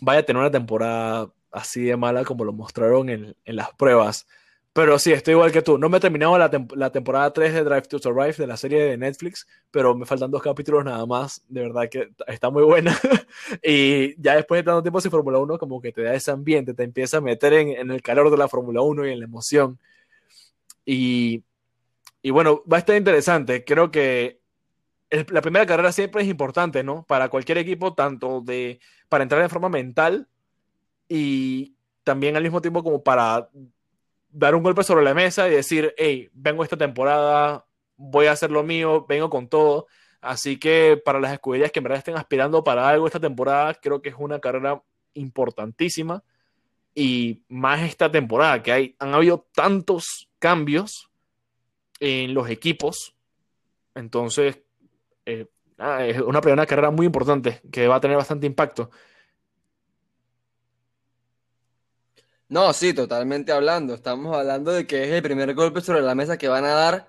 vaya 0.00 0.20
a 0.20 0.22
tener 0.24 0.40
una 0.40 0.50
temporada 0.50 1.30
así 1.50 1.84
de 1.84 1.96
mala 1.96 2.24
como 2.24 2.44
lo 2.44 2.52
mostraron 2.52 3.08
en, 3.08 3.36
las 3.44 3.70
pruebas. 3.74 4.26
Pero 4.72 4.98
sí, 4.98 5.12
estoy 5.12 5.32
igual 5.32 5.52
que 5.52 5.62
tú. 5.62 5.78
No 5.78 5.88
me 5.88 5.98
he 5.98 6.00
terminado 6.00 6.36
la, 6.38 6.50
la, 6.74 6.90
temporada 6.90 7.32
3 7.32 7.54
de 7.54 7.64
Drive 7.64 7.82
to 7.82 7.98
Survive 7.98 8.32
de 8.32 8.46
la 8.46 8.56
serie 8.56 8.82
de 8.82 8.96
Netflix, 8.96 9.46
pero 9.70 9.94
me 9.94 10.06
faltan 10.06 10.30
dos 10.30 10.42
capítulos 10.42 10.84
nada 10.84 11.04
más. 11.06 11.42
De 11.48 11.60
verdad 11.60 11.88
que 11.90 12.10
está 12.26 12.50
muy 12.50 12.64
buena. 12.64 12.98
y 13.62 14.20
ya 14.20 14.36
después 14.36 14.60
de 14.60 14.64
tanto 14.64 14.82
tiempo 14.82 15.00
sin 15.00 15.10
Fórmula 15.10 15.38
1, 15.38 15.58
como 15.58 15.80
que 15.80 15.92
te 15.92 16.02
da 16.02 16.14
ese 16.14 16.30
ambiente, 16.30 16.74
te 16.74 16.84
empieza 16.84 17.18
a 17.18 17.20
meter 17.20 17.52
en, 17.52 17.68
en 17.68 17.90
el 17.90 18.02
calor 18.02 18.30
de 18.30 18.38
la 18.38 18.48
Fórmula 18.48 18.80
1 18.80 19.06
y 19.06 19.12
en 19.12 19.18
la 19.18 19.24
emoción. 19.26 19.78
Y, 20.86 21.44
y, 22.22 22.30
bueno, 22.30 22.62
va 22.70 22.78
a 22.78 22.80
estar 22.80 22.96
interesante. 22.96 23.64
Creo 23.64 23.90
que 23.90 24.41
la 25.28 25.42
primera 25.42 25.66
carrera 25.66 25.92
siempre 25.92 26.22
es 26.22 26.28
importante, 26.28 26.82
¿no? 26.82 27.04
Para 27.04 27.28
cualquier 27.28 27.58
equipo, 27.58 27.94
tanto 27.94 28.40
de 28.40 28.80
para 29.08 29.22
entrar 29.22 29.42
en 29.42 29.50
forma 29.50 29.68
mental 29.68 30.26
y 31.08 31.76
también 32.02 32.36
al 32.36 32.42
mismo 32.42 32.62
tiempo 32.62 32.82
como 32.82 33.02
para 33.02 33.50
dar 34.30 34.54
un 34.54 34.62
golpe 34.62 34.82
sobre 34.82 35.04
la 35.04 35.12
mesa 35.12 35.46
y 35.48 35.52
decir, 35.52 35.94
hey, 35.98 36.30
vengo 36.32 36.64
esta 36.64 36.76
temporada, 36.76 37.66
voy 37.96 38.26
a 38.26 38.32
hacer 38.32 38.50
lo 38.50 38.62
mío, 38.62 39.04
vengo 39.06 39.28
con 39.28 39.48
todo. 39.48 39.86
Así 40.22 40.58
que 40.58 41.00
para 41.04 41.20
las 41.20 41.32
escuderías 41.32 41.70
que 41.70 41.80
en 41.80 41.84
verdad 41.84 41.98
estén 41.98 42.16
aspirando 42.16 42.64
para 42.64 42.88
algo 42.88 43.06
esta 43.06 43.20
temporada, 43.20 43.74
creo 43.74 44.00
que 44.00 44.08
es 44.08 44.14
una 44.18 44.40
carrera 44.40 44.82
importantísima. 45.14 46.24
Y 46.94 47.42
más 47.48 47.82
esta 47.82 48.10
temporada, 48.10 48.62
que 48.62 48.72
hay, 48.72 48.96
han 48.98 49.14
habido 49.14 49.46
tantos 49.54 50.30
cambios 50.38 51.10
en 52.00 52.34
los 52.34 52.48
equipos. 52.48 53.14
Entonces, 53.94 54.60
eh, 55.26 55.48
es 56.00 56.20
una 56.20 56.40
primera 56.40 56.66
carrera 56.66 56.90
muy 56.90 57.06
importante 57.06 57.60
que 57.70 57.88
va 57.88 57.96
a 57.96 58.00
tener 58.00 58.16
bastante 58.16 58.46
impacto. 58.46 58.90
No, 62.48 62.72
sí, 62.74 62.92
totalmente 62.92 63.50
hablando. 63.50 63.94
Estamos 63.94 64.36
hablando 64.36 64.72
de 64.72 64.86
que 64.86 65.04
es 65.04 65.10
el 65.10 65.22
primer 65.22 65.54
golpe 65.54 65.80
sobre 65.80 66.02
la 66.02 66.14
mesa 66.14 66.36
que 66.36 66.48
van 66.48 66.64
a 66.64 66.74
dar 66.74 67.08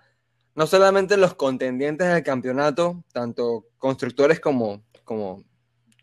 no 0.55 0.67
solamente 0.67 1.17
los 1.17 1.33
contendientes 1.33 2.07
del 2.07 2.23
campeonato, 2.23 3.03
tanto 3.11 3.67
constructores 3.77 4.39
como, 4.39 4.83
como 5.03 5.43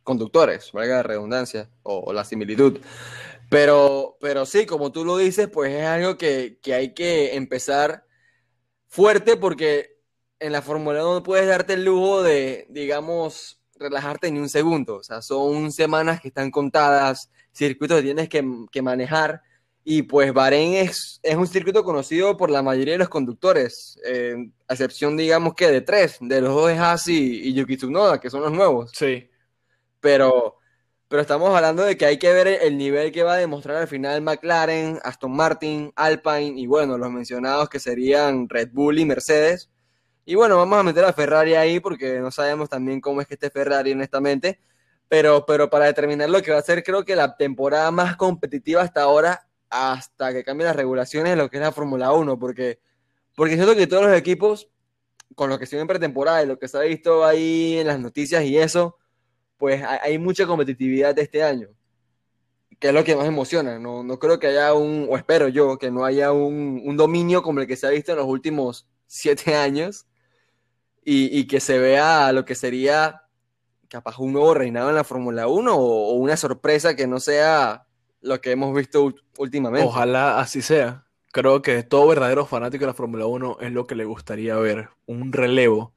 conductores, 0.03 0.73
valga 0.73 0.97
la 0.97 1.03
redundancia 1.03 1.71
o, 1.83 2.13
la 2.13 2.25
similitud. 2.25 2.81
Pero, 3.49 4.17
pero 4.21 4.47
sí, 4.47 4.67
como 4.67 4.93
tú 4.93 5.05
lo 5.05 5.17
dices, 5.17 5.49
pues 5.49 5.73
es 5.73 5.87
algo 5.87 6.19
que, 6.19 6.59
que 6.63 6.75
hay 6.75 6.95
que 6.95 7.37
empezar 7.37 8.05
fuerte 8.89 9.37
porque 9.37 10.00
en 10.41 10.53
la 10.53 10.63
Fórmula 10.63 11.05
1 11.05 11.15
no 11.15 11.23
puedes 11.23 11.47
darte 11.47 11.75
el 11.75 11.85
lujo 11.85 12.23
de, 12.23 12.67
digamos, 12.71 13.61
relajarte 13.79 14.31
ni 14.31 14.41
un 14.41 14.49
segundo. 14.49 14.97
O 14.97 15.03
sea, 15.03 15.23
son 15.23 15.71
semanas 15.71 16.21
que 16.21 16.29
están 16.29 16.51
contadas, 16.51 17.31
circuitos 17.53 17.99
que 17.99 18.05
tienes 18.05 18.29
que, 18.29 18.83
manejar. 18.83 19.43
Y 19.85 20.03
pues 20.03 20.33
Bahrein 20.33 20.75
es, 20.75 21.21
es, 21.23 21.37
un 21.37 21.47
circuito 21.47 21.85
conocido 21.85 22.37
por 22.37 22.51
la 22.51 22.63
mayoría 22.63 22.95
de 22.95 22.99
los 22.99 23.09
conductores, 23.09 23.99
eh, 24.05 24.37
a 24.69 24.75
excepción, 24.75 25.17
digamos 25.17 25.55
que 25.55 25.69
de 25.69 25.81
tres, 25.81 26.19
de 26.21 26.41
los 26.41 26.55
dos 26.55 26.69
de 26.69 26.79
Hasi 26.79 27.49
y 27.49 27.55
Yuki 27.55 27.77
Tsunoda, 27.77 28.21
que 28.21 28.31
son 28.31 28.43
los 28.43 28.53
nuevos. 28.53 28.93
Sí. 28.95 29.29
Pero, 30.01 30.59
pero 31.09 31.23
estamos 31.23 31.55
hablando 31.55 31.83
de 31.83 31.97
que 31.97 32.07
hay 32.07 32.19
que 32.19 32.33
ver 32.33 32.47
el 32.47 32.77
nivel 32.77 33.11
que 33.11 33.23
va 33.23 33.35
a 33.35 33.39
demostrar 33.39 33.79
al 33.79 33.89
final 33.89 34.21
McLaren, 34.21 34.99
Aston 35.03 35.33
Martin, 35.33 35.93
Alpine 35.97 36.61
y 36.61 36.67
bueno, 36.67 36.99
los 36.99 37.11
mencionados 37.11 37.69
que 37.71 37.81
serían 37.81 38.49
Red 38.49 38.71
Bull 38.73 38.99
y 38.99 39.07
Mercedes 39.07 39.71
y 40.25 40.35
bueno, 40.35 40.57
vamos 40.57 40.79
a 40.79 40.83
meter 40.83 41.05
a 41.05 41.13
Ferrari 41.13 41.55
ahí 41.55 41.81
porque 41.81 42.21
no 42.21 42.31
sabemos 42.31 42.69
también 42.69 43.01
cómo 43.01 43.21
es 43.21 43.27
que 43.27 43.35
esté 43.35 43.51
Ferrari, 43.51 43.93
honestamente. 43.93 44.61
Pero, 45.09 45.45
pero 45.45 45.69
para 45.69 45.87
determinar 45.87 46.31
lo 46.31 46.41
que 46.41 46.53
va 46.53 46.59
a 46.59 46.63
ser, 46.63 46.85
creo 46.85 47.05
que 47.05 47.17
la 47.17 47.37
temporada 47.37 47.91
más 47.91 48.17
competitiva 48.17 48.83
hasta 48.83 49.03
ahora, 49.03 49.49
hasta 49.69 50.33
que 50.33 50.45
cambien 50.45 50.69
las 50.69 50.77
regulaciones 50.77 51.33
de 51.33 51.37
lo 51.37 51.51
que 51.51 51.57
es 51.57 51.63
la 51.63 51.73
Fórmula 51.73 52.13
1, 52.13 52.39
porque, 52.39 52.79
porque 53.35 53.55
siento 53.55 53.75
que 53.75 53.89
todos 53.89 54.05
los 54.05 54.17
equipos, 54.17 54.71
con 55.35 55.51
lo 55.51 55.59
que 55.59 55.67
siguen 55.67 55.83
en 55.83 55.89
pretemporada 55.89 56.45
y 56.45 56.47
lo 56.47 56.59
que 56.61 56.69
se 56.69 56.79
ha 56.79 56.83
visto 56.83 57.25
ahí 57.25 57.79
en 57.79 57.89
las 57.89 57.99
noticias 57.99 58.45
y 58.45 58.57
eso, 58.57 58.99
pues 59.57 59.83
hay, 59.83 60.19
mucha 60.19 60.47
competitividad 60.47 61.15
de 61.15 61.23
este 61.23 61.43
año, 61.43 61.71
que 62.79 62.89
es 62.89 62.95
lo 62.95 63.03
que 63.05 63.17
más 63.17 63.27
emociona. 63.27 63.81
No, 63.81 64.05
no 64.05 64.19
creo 64.21 64.39
que 64.39 64.47
haya 64.49 64.75
un, 64.75 65.09
o 65.11 65.17
espero 65.17 65.49
yo, 65.49 65.77
que 65.79 65.91
no 65.91 66.05
haya 66.05 66.33
un, 66.33 66.83
un 66.85 66.97
dominio 66.97 67.43
como 67.43 67.61
el 67.61 67.67
que 67.67 67.77
se 67.77 67.87
ha 67.89 67.91
visto 67.91 68.13
en 68.13 68.19
los 68.19 68.27
últimos 68.27 68.89
siete 69.09 69.55
años 69.57 70.07
y, 71.05 71.47
que 71.47 71.61
se 71.61 71.79
vea 71.79 72.33
lo 72.33 72.45
que 72.45 72.55
sería 72.55 73.23
capaz 73.89 74.19
un 74.19 74.33
nuevo 74.33 74.55
reinado 74.55 74.91
en 74.91 74.95
la 74.95 75.05
Fórmula 75.05 75.49
1 75.49 75.75
o, 75.75 76.13
una 76.15 76.37
sorpresa 76.37 76.95
que 76.95 77.07
no 77.07 77.21
sea 77.21 77.87
lo 78.21 78.41
que 78.41 78.53
hemos 78.53 78.75
visto 78.75 79.15
últimamente. 79.39 79.87
Ojalá 79.87 80.41
así 80.41 80.63
sea. 80.63 81.05
Creo 81.33 81.63
que 81.63 81.83
todo 81.83 82.09
verdadero 82.09 82.45
fanático 82.45 82.83
de 82.83 82.89
la 82.89 82.95
Fórmula 82.95 83.27
1 83.27 83.59
es 83.61 83.73
lo 83.73 83.87
que 83.87 83.95
le 83.95 84.05
gustaría 84.05 84.57
ver, 84.57 84.91
un 85.07 85.33
relevo 85.33 85.93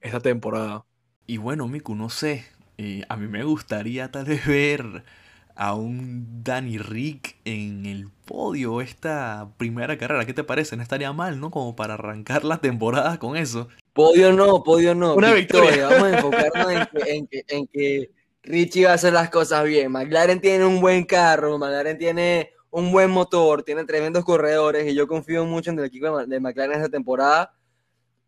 esta 0.00 0.20
temporada. 0.20 0.84
Y 1.26 1.36
bueno, 1.38 1.68
Miku, 1.68 1.94
no 1.94 2.10
sé, 2.10 2.44
eh, 2.78 3.04
a 3.08 3.16
mí 3.16 3.28
me 3.28 3.44
gustaría 3.44 4.10
tal 4.10 4.24
vez 4.24 4.46
ver 4.46 5.04
a 5.54 5.74
un 5.74 6.42
Danny 6.42 6.78
Rick 6.78 7.36
en 7.44 7.86
el 7.86 8.08
podio 8.24 8.80
esta 8.80 9.50
primera 9.56 9.98
carrera. 9.98 10.24
¿Qué 10.24 10.34
te 10.34 10.44
parece? 10.44 10.76
No 10.76 10.82
estaría 10.82 11.12
mal, 11.12 11.40
¿no? 11.40 11.50
Como 11.50 11.76
para 11.76 11.94
arrancar 11.94 12.44
la 12.44 12.58
temporada 12.58 13.18
con 13.18 13.36
eso. 13.36 13.68
Podio 13.92 14.32
no, 14.32 14.62
podio 14.62 14.94
no. 14.94 15.14
Una 15.14 15.34
victoria. 15.34 15.88
Vamos 15.88 16.04
a 16.04 16.10
enfocarnos 16.16 16.88
en 17.06 17.26
que, 17.26 17.44
en, 17.48 17.66
que, 17.66 18.10
Richie 18.42 18.86
va 18.86 18.92
a 18.92 18.94
hacer 18.94 19.12
las 19.12 19.30
cosas 19.30 19.64
bien. 19.64 19.92
McLaren 19.92 20.40
tiene 20.40 20.64
un 20.64 20.80
buen 20.80 21.04
carro, 21.04 21.58
McLaren 21.58 21.98
tiene 21.98 22.52
un 22.70 22.90
buen 22.90 23.10
motor, 23.10 23.62
tiene 23.62 23.84
tremendos 23.84 24.24
corredores 24.24 24.90
y 24.90 24.94
yo 24.94 25.06
confío 25.06 25.44
mucho 25.44 25.70
en 25.70 25.78
el 25.78 25.84
equipo 25.84 26.24
de 26.26 26.40
McLaren 26.40 26.76
esta 26.76 26.88
temporada 26.88 27.54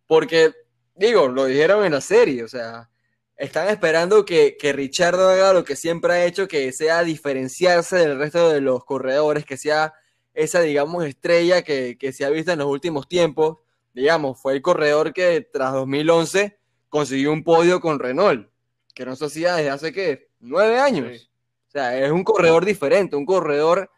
porque, 0.06 0.52
digo, 0.94 1.28
lo 1.28 1.46
dijeron 1.46 1.84
en 1.84 1.92
la 1.92 2.00
serie, 2.00 2.44
o 2.44 2.48
sea, 2.48 2.90
están 3.36 3.68
esperando 3.68 4.24
que, 4.24 4.56
que 4.58 4.72
Richardo 4.72 5.28
haga 5.28 5.52
lo 5.52 5.64
que 5.64 5.76
siempre 5.76 6.12
ha 6.12 6.24
hecho, 6.24 6.46
que 6.46 6.70
sea 6.72 7.02
diferenciarse 7.02 7.96
del 7.96 8.18
resto 8.18 8.50
de 8.50 8.60
los 8.60 8.84
corredores, 8.84 9.44
que 9.44 9.56
sea 9.56 9.94
esa, 10.34 10.60
digamos, 10.60 11.04
estrella 11.06 11.62
que, 11.62 11.96
que 11.98 12.12
se 12.12 12.24
ha 12.24 12.30
visto 12.30 12.52
en 12.52 12.58
los 12.58 12.68
últimos 12.68 13.08
tiempos 13.08 13.58
digamos, 13.94 14.40
fue 14.40 14.54
el 14.54 14.62
corredor 14.62 15.12
que 15.12 15.48
tras 15.52 15.72
2011 15.72 16.58
consiguió 16.88 17.32
un 17.32 17.44
podio 17.44 17.80
con 17.80 17.98
Renault, 17.98 18.48
que 18.94 19.06
no 19.06 19.16
se 19.16 19.24
hacía 19.24 19.54
desde 19.54 19.70
hace, 19.70 19.92
¿qué? 19.92 20.28
Nueve 20.40 20.78
años. 20.78 21.30
O 21.68 21.70
sea, 21.70 21.96
es 21.98 22.10
un 22.10 22.24
corredor 22.24 22.64
diferente, 22.64 23.16
un 23.16 23.24
corredor 23.24 23.90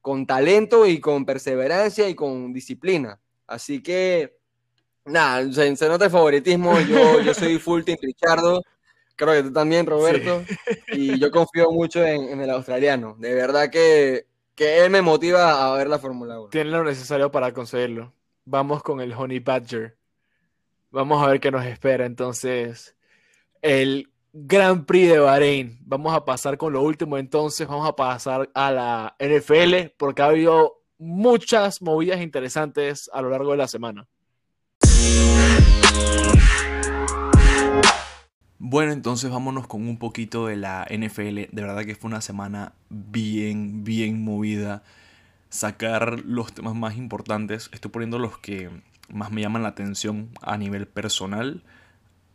con 0.00 0.26
talento 0.26 0.86
y 0.86 1.00
con 1.00 1.24
perseverancia 1.24 2.08
y 2.08 2.14
con 2.14 2.52
disciplina. 2.52 3.20
Así 3.46 3.82
que, 3.82 4.36
nada, 5.04 5.50
se, 5.52 5.88
nota 5.88 6.04
el 6.04 6.10
favoritismo. 6.10 6.78
Yo, 6.80 7.20
yo 7.22 7.34
soy 7.34 7.58
full 7.58 7.82
team 7.82 7.98
Richardo. 8.00 8.62
Creo 9.16 9.32
que 9.32 9.42
tú 9.44 9.52
también, 9.52 9.86
Roberto. 9.86 10.44
Y 10.92 11.18
yo 11.18 11.30
confío 11.30 11.70
mucho 11.70 12.04
en, 12.04 12.40
el 12.40 12.50
australiano. 12.50 13.16
De 13.18 13.34
verdad 13.34 13.70
que, 13.70 14.26
que 14.54 14.84
él 14.84 14.90
me 14.90 15.02
motiva 15.02 15.72
a 15.72 15.76
ver 15.76 15.88
la 15.88 15.98
Fórmula 15.98 16.38
1. 16.38 16.50
Tiene 16.50 16.70
lo 16.70 16.84
necesario 16.84 17.30
para 17.30 17.52
conseguirlo 17.52 18.12
vamos 18.46 18.82
con 18.82 19.00
el 19.00 19.12
Honey 19.12 19.40
Badger. 19.40 19.98
Vamos 20.90 21.22
a 21.22 21.28
ver 21.28 21.40
qué 21.40 21.50
nos 21.50 21.66
espera. 21.66 22.06
Entonces, 22.06 22.96
el 23.60 24.08
Grand 24.32 24.86
Prix 24.86 25.10
de 25.10 25.18
Bahrein. 25.18 25.78
Vamos 25.84 26.14
a 26.14 26.24
pasar 26.24 26.56
con 26.56 26.72
lo 26.72 26.82
último 26.82 27.18
entonces. 27.18 27.68
Vamos 27.68 27.86
a 27.86 27.94
pasar 27.94 28.48
a 28.54 28.70
la 28.70 29.16
NFL 29.18 29.92
porque 29.98 30.22
ha 30.22 30.26
habido 30.26 30.82
muchas 30.98 31.82
movidas 31.82 32.22
interesantes 32.22 33.10
a 33.12 33.20
lo 33.20 33.28
largo 33.28 33.50
de 33.50 33.56
la 33.58 33.68
semana. 33.68 34.06
Bueno, 38.58 38.92
entonces 38.92 39.30
vámonos 39.30 39.66
con 39.66 39.86
un 39.86 39.98
poquito 39.98 40.46
de 40.46 40.56
la 40.56 40.86
NFL. 40.88 41.50
De 41.52 41.62
verdad 41.62 41.84
que 41.84 41.94
fue 41.94 42.08
una 42.08 42.20
semana 42.20 42.74
bien, 42.88 43.84
bien 43.84 44.24
movida 44.24 44.82
sacar 45.56 46.20
los 46.24 46.52
temas 46.52 46.74
más 46.74 46.96
importantes. 46.96 47.70
Estoy 47.72 47.90
poniendo 47.90 48.18
los 48.18 48.38
que 48.38 48.70
más 49.08 49.32
me 49.32 49.40
llaman 49.40 49.62
la 49.62 49.70
atención 49.70 50.30
a 50.42 50.56
nivel 50.58 50.86
personal. 50.86 51.62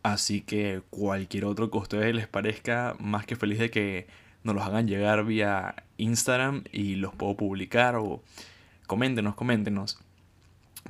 Así 0.04 0.42
que 0.42 0.82
cualquier 0.90 1.46
otro 1.46 1.70
que 1.70 1.78
a 1.78 1.82
ustedes 1.82 2.16
les 2.16 2.28
parezca, 2.28 2.96
más 3.00 3.26
que 3.26 3.36
feliz 3.36 3.60
de 3.60 3.70
que 3.70 4.08
nos 4.44 4.56
los 4.56 4.64
hagan 4.64 4.88
llegar 4.88 5.24
vía 5.24 5.76
Instagram 5.98 6.64
y 6.72 6.96
los 6.96 7.14
puedo 7.14 7.38
publicar 7.38 7.96
o 7.96 8.24
coméntenos, 8.88 9.36
coméntenos. 9.36 10.00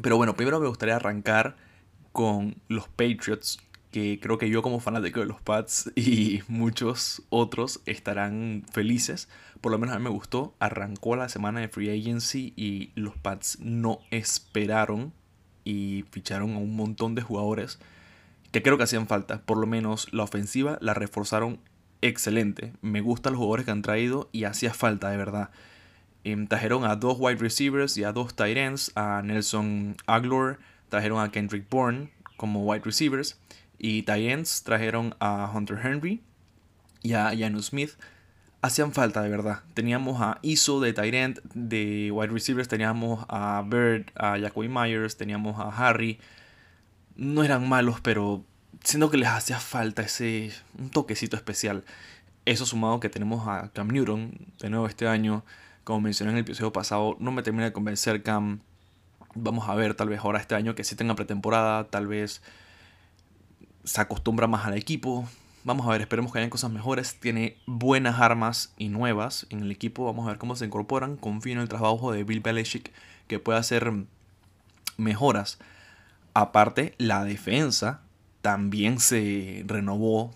Pero 0.02 0.16
bueno, 0.16 0.36
primero 0.36 0.62
me 0.62 0.68
gustaría 0.68 0.96
arrancar 0.96 1.58
con 2.14 2.56
los 2.70 2.88
Patriots, 2.88 3.60
que 3.92 4.20
creo 4.22 4.38
que 4.38 4.50
yo 4.50 4.62
como 4.62 4.80
fanático 4.80 5.20
de 5.20 5.26
los 5.26 5.42
Pats 5.42 5.92
y 5.96 6.42
muchos 6.48 7.24
otros 7.30 7.82
estarán 7.86 8.64
felices 8.72 9.28
por 9.62 9.72
lo 9.72 9.78
menos 9.78 9.96
a 9.96 10.00
mí 10.00 10.04
me 10.04 10.10
gustó. 10.10 10.56
Arrancó 10.60 11.16
la 11.16 11.30
semana 11.30 11.60
de 11.60 11.70
free 11.70 11.90
agency 11.90 12.54
y 12.58 12.92
los 12.96 13.16
Pats 13.16 13.60
no 13.62 14.00
esperaron 14.10 15.14
y 15.64 16.04
ficharon 16.12 16.56
a 16.56 16.58
un 16.58 16.76
montón 16.76 17.14
de 17.14 17.22
jugadores 17.22 17.80
que 18.52 18.64
creo 18.64 18.78
que 18.78 18.84
hacían 18.84 19.08
falta. 19.08 19.44
Por 19.44 19.58
lo 19.58 19.68
menos 19.68 20.12
la 20.12 20.24
ofensiva 20.24 20.80
la 20.82 20.96
reforzaron 20.96 21.60
excelente. 22.02 22.74
Me 22.82 23.02
gustan 23.02 23.34
los 23.34 23.40
jugadores 23.40 23.66
que 23.66 23.72
han 23.72 23.84
traído 23.84 24.30
y 24.32 24.46
hacía 24.46 24.74
falta 24.74 25.12
de 25.12 25.18
verdad. 25.18 25.52
Em, 26.24 26.48
trajeron 26.48 26.84
a 26.84 26.96
dos 26.96 27.18
wide 27.20 27.38
receivers 27.40 27.98
y 27.98 28.04
a 28.04 28.12
dos 28.12 28.36
tight 28.36 28.58
ends, 28.58 28.92
a 28.96 29.22
Nelson 29.24 29.96
Aglor, 30.08 30.60
trajeron 30.90 31.24
a 31.24 31.32
Kendrick 31.32 31.70
Bourne 31.70 32.12
como 32.36 32.66
wide 32.66 32.84
receivers 32.84 33.40
y 33.82 34.06
ends 34.08 34.64
trajeron 34.64 35.16
a 35.20 35.52
Hunter 35.54 35.80
Henry 35.84 36.22
y 37.02 37.14
a 37.14 37.32
Janus 37.38 37.68
Smith. 37.68 37.92
Hacían 38.62 38.92
falta 38.92 39.24
de 39.24 39.30
verdad. 39.30 39.62
Teníamos 39.74 40.22
a 40.22 40.38
Iso 40.44 40.80
de 40.80 40.90
end, 40.90 41.42
de 41.56 42.12
wide 42.12 42.32
receivers 42.32 42.68
teníamos 42.68 43.26
a 43.28 43.64
Bird, 43.66 44.12
a 44.16 44.38
Jacoby 44.38 44.70
Myers, 44.70 45.18
teníamos 45.18 45.60
a 45.60 45.70
Harry. 45.70 46.20
No 47.16 47.44
eran 47.44 47.68
malos, 47.68 48.02
pero 48.02 48.46
siento 48.84 49.10
que 49.10 49.18
les 49.18 49.30
hacía 49.30 49.60
falta 49.60 50.04
ese 50.04 50.52
un 50.78 50.92
toquecito 50.92 51.36
especial. 51.36 51.84
Eso 52.46 52.68
sumado 52.68 53.00
que 53.00 53.10
tenemos 53.10 53.48
a 53.48 53.72
Cam 53.74 53.88
Newton 53.88 54.32
de 54.60 54.70
nuevo 54.70 54.86
este 54.86 55.08
año 55.08 55.44
como 55.84 56.02
mencioné 56.02 56.32
en 56.32 56.38
el 56.38 56.44
episodio 56.44 56.72
pasado, 56.72 57.18
no 57.20 57.32
me 57.32 57.44
termina 57.44 57.66
de 57.66 57.74
convencer 57.74 58.22
Cam. 58.24 58.62
Vamos 59.34 59.68
a 59.70 59.76
ver, 59.76 59.96
tal 59.96 60.10
vez 60.10 60.20
ahora 60.20 60.40
este 60.40 60.56
año 60.56 60.76
que 60.76 60.84
sí 60.84 60.96
tenga 60.96 61.16
pretemporada, 61.16 61.86
tal 61.86 62.08
vez 62.08 62.42
se 63.84 64.02
acostumbra 64.02 64.48
más 64.48 64.66
al 64.66 64.78
equipo. 64.78 65.28
Vamos 65.64 65.86
a 65.86 65.92
ver, 65.92 66.02
esperemos 66.02 66.32
que 66.32 66.40
hayan 66.40 66.50
cosas 66.50 66.72
mejores. 66.72 67.20
Tiene 67.20 67.58
buenas 67.68 68.20
armas 68.20 68.74
y 68.78 68.90
nuevas 68.90 69.46
en 69.50 69.62
el 69.62 69.72
equipo. 69.72 70.06
Vamos 70.06 70.26
a 70.26 70.30
ver 70.30 70.38
cómo 70.38 70.56
se 70.56 70.66
incorporan. 70.66 71.18
Confío 71.18 71.54
en 71.54 71.60
el 71.60 71.70
trabajo 71.70 72.12
de 72.12 72.24
Bill 72.24 72.40
Belichick 72.40 72.92
que 73.28 73.40
puede 73.40 73.60
hacer 73.60 73.92
mejoras. 74.98 75.60
Aparte, 76.34 76.96
la 76.98 77.24
defensa 77.24 78.02
también 78.42 79.00
se 79.00 79.64
renovó. 79.68 80.36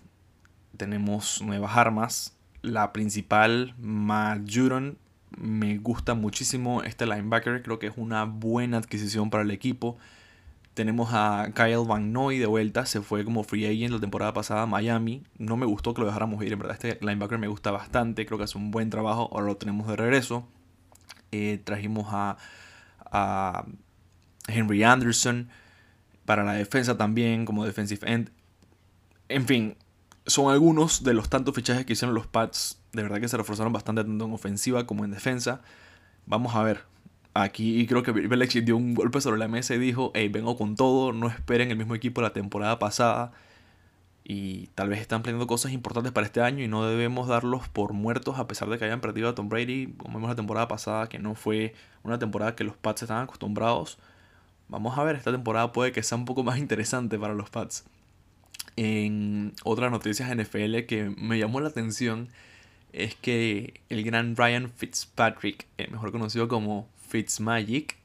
Tenemos 0.77 1.41
nuevas 1.41 1.75
armas. 1.75 2.36
La 2.62 2.93
principal, 2.93 3.75
Majuron, 3.79 4.97
me 5.38 5.77
gusta 5.77 6.13
muchísimo 6.13 6.84
este 6.84 7.05
linebacker, 7.05 7.62
creo 7.62 7.79
que 7.79 7.88
es 7.88 7.93
una 7.97 8.23
buena 8.25 8.77
adquisición 8.77 9.29
para 9.29 9.43
el 9.43 9.51
equipo. 9.51 9.97
Tenemos 10.75 11.09
a 11.13 11.51
Kyle 11.55 11.83
Van 11.88 12.13
Noy 12.13 12.38
de 12.38 12.45
vuelta, 12.45 12.85
se 12.85 13.01
fue 13.01 13.25
como 13.25 13.43
free 13.43 13.65
agent 13.65 13.93
la 13.93 13.99
temporada 13.99 14.33
pasada 14.33 14.61
a 14.61 14.65
Miami. 14.67 15.23
No 15.39 15.57
me 15.57 15.65
gustó 15.65 15.95
que 15.95 16.01
lo 16.01 16.07
dejáramos 16.07 16.43
ir, 16.43 16.53
en 16.53 16.59
verdad 16.59 16.77
este 16.79 17.03
linebacker 17.03 17.39
me 17.39 17.47
gusta 17.47 17.71
bastante, 17.71 18.27
creo 18.27 18.38
que 18.38 18.43
hace 18.43 18.57
un 18.59 18.69
buen 18.69 18.91
trabajo, 18.91 19.29
ahora 19.31 19.47
lo 19.47 19.57
tenemos 19.57 19.88
de 19.88 19.95
regreso. 19.95 20.47
Eh, 21.31 21.59
trajimos 21.63 22.07
a, 22.11 22.38
a 23.11 23.65
Henry 24.47 24.83
Anderson 24.83 25.49
para 26.25 26.43
la 26.43 26.53
defensa 26.53 26.97
también 26.97 27.45
como 27.45 27.65
defensive 27.65 28.07
end. 28.11 28.29
En 29.29 29.47
fin, 29.47 29.77
son 30.27 30.51
algunos 30.51 31.03
de 31.03 31.15
los 31.15 31.29
tantos 31.29 31.55
fichajes 31.55 31.85
que 31.85 31.93
hicieron 31.93 32.13
los 32.13 32.27
Pats 32.27 32.79
de 32.95 33.03
verdad 33.03 33.19
que 33.19 33.27
se 33.27 33.38
reforzaron 33.38 33.73
bastante 33.73 34.03
tanto 34.03 34.25
en 34.25 34.33
ofensiva 34.33 34.88
como 34.88 35.05
en 35.05 35.11
defensa. 35.11 35.61
Vamos 36.25 36.55
a 36.55 36.63
ver. 36.63 36.83
Aquí 37.37 37.85
creo 37.85 38.01
que 38.01 38.13
Belichick 38.13 38.63
dio 38.63 38.77
un 38.77 38.95
golpe 38.95 39.19
sobre 39.19 39.37
la 39.37 39.49
mesa 39.49 39.75
y 39.75 39.77
dijo, 39.77 40.09
hey, 40.15 40.29
vengo 40.29 40.57
con 40.57 40.77
todo, 40.77 41.11
no 41.11 41.27
esperen 41.27 41.69
el 41.69 41.75
mismo 41.75 41.93
equipo 41.93 42.21
la 42.21 42.31
temporada 42.31 42.79
pasada. 42.79 43.33
Y 44.23 44.67
tal 44.75 44.87
vez 44.87 45.01
están 45.01 45.21
planeando 45.21 45.45
cosas 45.45 45.73
importantes 45.73 46.13
para 46.13 46.25
este 46.25 46.39
año 46.41 46.63
y 46.63 46.69
no 46.69 46.85
debemos 46.85 47.27
darlos 47.27 47.67
por 47.67 47.91
muertos 47.91 48.39
a 48.39 48.47
pesar 48.47 48.69
de 48.69 48.77
que 48.77 48.85
hayan 48.85 49.01
perdido 49.01 49.27
a 49.27 49.35
Tom 49.35 49.49
Brady, 49.49 49.95
como 49.97 50.17
vimos 50.17 50.29
la 50.29 50.37
temporada 50.37 50.69
pasada, 50.69 51.09
que 51.09 51.19
no 51.19 51.35
fue 51.35 51.75
una 52.03 52.17
temporada 52.19 52.55
que 52.55 52.63
los 52.63 52.77
Pats 52.77 53.03
estaban 53.03 53.25
acostumbrados. 53.25 53.99
Vamos 54.69 54.97
a 54.97 55.03
ver, 55.03 55.17
esta 55.17 55.33
temporada 55.33 55.73
puede 55.73 55.91
que 55.91 56.03
sea 56.03 56.17
un 56.17 56.23
poco 56.23 56.41
más 56.43 56.57
interesante 56.57 57.19
para 57.19 57.33
los 57.33 57.49
Pats. 57.49 57.83
En 58.77 59.53
otras 59.65 59.91
noticias 59.91 60.33
NFL 60.33 60.85
que 60.87 61.13
me 61.17 61.37
llamó 61.37 61.59
la 61.59 61.67
atención 61.67 62.29
es 62.93 63.15
que 63.15 63.81
el 63.89 64.03
gran 64.05 64.37
Ryan 64.37 64.71
Fitzpatrick, 64.71 65.67
eh, 65.77 65.89
mejor 65.91 66.13
conocido 66.13 66.47
como 66.47 66.87
Fitzmagic, 67.07 67.97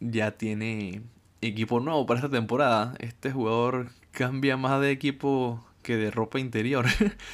ya 0.00 0.32
tiene 0.32 1.02
equipo 1.40 1.80
nuevo 1.80 2.06
para 2.06 2.20
esta 2.20 2.30
temporada. 2.30 2.94
Este 2.98 3.30
jugador 3.30 3.90
cambia 4.10 4.56
más 4.56 4.80
de 4.80 4.90
equipo 4.90 5.64
que 5.82 5.96
de 5.96 6.10
ropa 6.10 6.38
interior. 6.40 6.86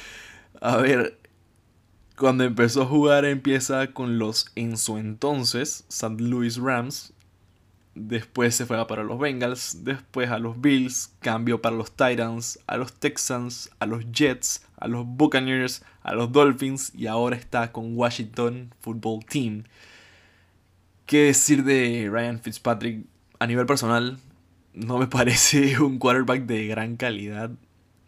a 0.61 0.77
ver, 0.77 1.19
cuando 2.17 2.43
empezó 2.43 2.83
a 2.83 2.85
jugar 2.85 3.25
empieza 3.25 3.87
con 3.87 4.19
los 4.19 4.51
en 4.55 4.77
su 4.77 4.97
entonces 4.97 5.85
St. 5.89 6.15
Louis 6.19 6.57
Rams. 6.57 7.13
Después 7.95 8.55
se 8.55 8.65
fue 8.65 8.85
para 8.87 9.03
los 9.03 9.17
Bengals, 9.19 9.85
después 9.85 10.29
a 10.29 10.37
los 10.37 10.59
Bills, 10.59 11.13
cambió 11.21 11.61
para 11.61 11.77
los 11.77 11.91
Titans, 11.91 12.59
a 12.67 12.75
los 12.75 12.91
Texans, 12.93 13.69
a 13.79 13.85
los 13.85 14.11
Jets, 14.11 14.65
a 14.77 14.89
los 14.89 15.05
Buccaneers, 15.05 15.81
a 16.03 16.13
los 16.13 16.29
Dolphins 16.31 16.91
y 16.93 17.07
ahora 17.07 17.37
está 17.37 17.71
con 17.71 17.97
Washington 17.97 18.73
Football 18.81 19.25
Team. 19.25 19.63
¿Qué 21.05 21.25
decir 21.25 21.63
de 21.63 22.09
Ryan 22.11 22.39
Fitzpatrick? 22.39 23.05
A 23.39 23.47
nivel 23.47 23.65
personal, 23.65 24.17
no 24.73 24.97
me 24.97 25.07
parece 25.07 25.79
un 25.79 25.99
quarterback 25.99 26.45
de 26.45 26.67
gran 26.67 26.97
calidad. 26.97 27.51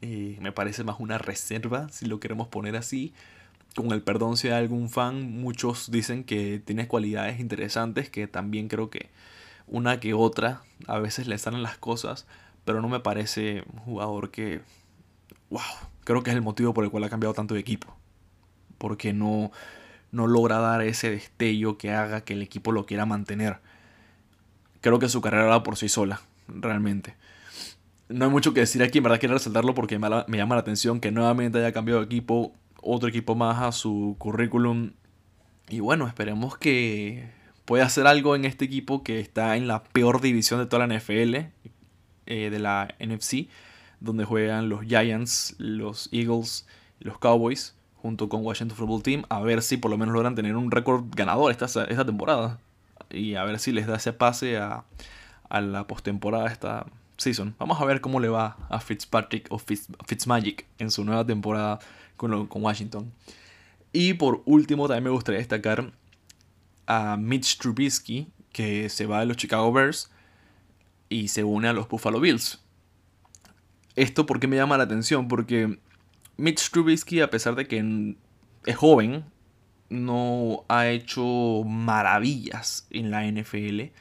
Eh, 0.01 0.37
me 0.41 0.51
parece 0.51 0.83
más 0.83 0.99
una 0.99 1.17
reserva, 1.17 1.89
si 1.89 2.05
lo 2.05 2.19
queremos 2.19 2.47
poner 2.47 2.75
así. 2.75 3.13
Con 3.75 3.91
el 3.91 4.01
perdón 4.01 4.37
si 4.37 4.47
hay 4.47 4.55
algún 4.55 4.89
fan, 4.89 5.31
muchos 5.31 5.91
dicen 5.91 6.23
que 6.23 6.59
tiene 6.63 6.87
cualidades 6.87 7.39
interesantes, 7.39 8.09
que 8.09 8.27
también 8.27 8.67
creo 8.67 8.89
que 8.89 9.09
una 9.67 9.99
que 9.99 10.13
otra 10.13 10.63
a 10.87 10.97
veces 10.99 11.27
le 11.27 11.37
salen 11.37 11.61
las 11.61 11.77
cosas, 11.77 12.25
pero 12.65 12.81
no 12.81 12.89
me 12.89 12.99
parece 12.99 13.63
un 13.73 13.79
jugador 13.79 14.31
que... 14.31 14.61
¡Wow! 15.49 15.61
creo 16.07 16.23
que 16.23 16.29
es 16.29 16.35
el 16.37 16.41
motivo 16.41 16.73
por 16.73 16.85
el 16.85 16.89
cual 16.89 17.03
ha 17.03 17.09
cambiado 17.09 17.33
tanto 17.33 17.53
de 17.53 17.59
equipo. 17.59 17.93
Porque 18.77 19.11
no, 19.11 19.51
no 20.11 20.27
logra 20.27 20.59
dar 20.59 20.81
ese 20.81 21.11
destello 21.11 21.77
que 21.77 21.91
haga 21.91 22.21
que 22.21 22.33
el 22.33 22.41
equipo 22.41 22.71
lo 22.71 22.85
quiera 22.85 23.05
mantener. 23.05 23.59
Creo 24.81 24.99
que 24.99 25.09
su 25.09 25.21
carrera 25.21 25.45
va 25.45 25.63
por 25.63 25.77
sí 25.77 25.89
sola, 25.89 26.21
realmente. 26.47 27.15
No 28.09 28.25
hay 28.25 28.31
mucho 28.31 28.53
que 28.53 28.61
decir 28.61 28.83
aquí, 28.83 28.99
en 28.99 29.03
verdad 29.03 29.19
quiero 29.19 29.35
resaltarlo 29.35 29.73
porque 29.73 29.99
me, 29.99 30.37
llama 30.37 30.55
la 30.55 30.61
atención 30.61 30.99
que 30.99 31.11
nuevamente 31.11 31.59
haya 31.59 31.73
cambiado 31.73 31.99
de 31.99 32.05
equipo, 32.05 32.53
otro 32.81 33.09
equipo 33.09 33.35
más 33.35 33.61
a 33.61 33.71
su 33.71 34.15
currículum. 34.17 34.91
Y 35.69 35.81
bueno, 35.81 36.07
esperemos 36.07 36.57
que 36.57 37.29
pueda 37.65 37.85
hacer 37.85 38.07
algo 38.07 38.35
en 38.35 38.45
este 38.45 38.65
equipo 38.65 39.03
que 39.03 39.19
está 39.19 39.57
en 39.57 39.67
la 39.67 39.83
peor 39.83 40.21
división 40.21 40.59
de 40.59 40.67
toda 40.67 40.87
la 40.87 40.97
NFL, 40.97 41.35
eh, 42.25 42.49
de 42.49 42.59
la 42.59 42.95
NFC 42.99 43.49
donde 43.99 44.25
juegan 44.25 44.69
los 44.69 44.85
Giants, 44.85 45.55
los 45.57 46.09
Eagles, 46.11 46.67
los 46.99 47.17
Cowboys, 47.17 47.75
junto 48.01 48.29
con 48.29 48.45
Washington 48.45 48.77
Football 48.77 49.03
Team, 49.03 49.23
a 49.29 49.39
ver 49.41 49.61
si 49.61 49.77
por 49.77 49.91
lo 49.91 49.97
menos 49.97 50.13
logran 50.13 50.35
tener 50.35 50.55
un 50.55 50.71
récord 50.71 51.05
ganador 51.15 51.51
esta, 51.51 51.65
esta 51.65 52.05
temporada. 52.05 52.59
Y 53.09 53.35
a 53.35 53.43
ver 53.43 53.59
si 53.59 53.71
les 53.71 53.87
da 53.87 53.97
ese 53.97 54.13
pase 54.13 54.57
a, 54.57 54.83
a 55.49 55.61
la 55.61 55.87
postemporada 55.87 56.47
esta 56.47 56.85
season. 57.17 57.55
Vamos 57.59 57.81
a 57.81 57.85
ver 57.85 58.01
cómo 58.01 58.19
le 58.19 58.29
va 58.29 58.57
a 58.69 58.79
Fitzpatrick 58.79 59.47
o 59.49 59.57
Fitz, 59.57 59.87
Fitzmagic 60.05 60.65
en 60.77 60.91
su 60.91 61.03
nueva 61.03 61.25
temporada 61.25 61.79
con, 62.15 62.47
con 62.47 62.63
Washington. 62.63 63.11
Y 63.93 64.13
por 64.13 64.43
último, 64.45 64.87
también 64.87 65.05
me 65.05 65.09
gustaría 65.09 65.39
destacar 65.39 65.91
a 66.85 67.17
Mitch 67.17 67.57
Trubisky, 67.57 68.27
que 68.51 68.89
se 68.89 69.05
va 69.05 69.19
de 69.21 69.25
los 69.25 69.37
Chicago 69.37 69.71
Bears 69.71 70.11
y 71.09 71.29
se 71.29 71.43
une 71.43 71.67
a 71.67 71.73
los 71.73 71.87
Buffalo 71.87 72.19
Bills. 72.19 72.61
Esto 73.95 74.25
porque 74.25 74.47
me 74.47 74.55
llama 74.55 74.77
la 74.77 74.83
atención, 74.83 75.27
porque 75.27 75.79
Mitch 76.37 76.69
Trubisky, 76.69 77.21
a 77.21 77.29
pesar 77.29 77.55
de 77.55 77.67
que 77.67 78.15
es 78.65 78.75
joven, 78.75 79.25
no 79.89 80.65
ha 80.69 80.87
hecho 80.87 81.63
maravillas 81.65 82.87
en 82.91 83.11
la 83.11 83.25
NFL, 83.25 83.91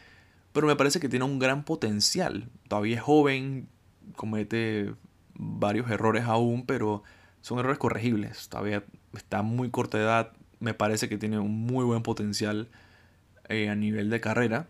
pero 0.53 0.67
me 0.67 0.77
parece 0.77 1.01
que 1.01 1.09
tiene 1.09 1.25
un 1.25 1.39
gran 1.39 1.65
potencial. 1.65 2.49
Todavía 2.69 2.97
es 2.97 3.03
joven, 3.03 3.69
comete 4.17 4.95
varios 5.35 5.91
errores 5.91 6.25
aún, 6.25 6.67
pero 6.67 7.03
son 7.41 7.59
errores 7.59 7.79
corregibles. 7.79 8.49
Todavía 8.49 8.85
está 9.15 9.43
muy 9.43 9.71
corta 9.71 9.99
edad, 9.99 10.33
me 10.61 10.75
parece 10.75 11.09
que 11.09 11.19
tiene 11.19 11.39
un 11.39 11.67
muy 11.67 11.85
buen 11.85 12.03
potencial 12.03 12.69
eh, 13.49 13.69
a 13.69 13.75
nivel 13.75 14.11
de 14.11 14.21
carrera 14.21 14.69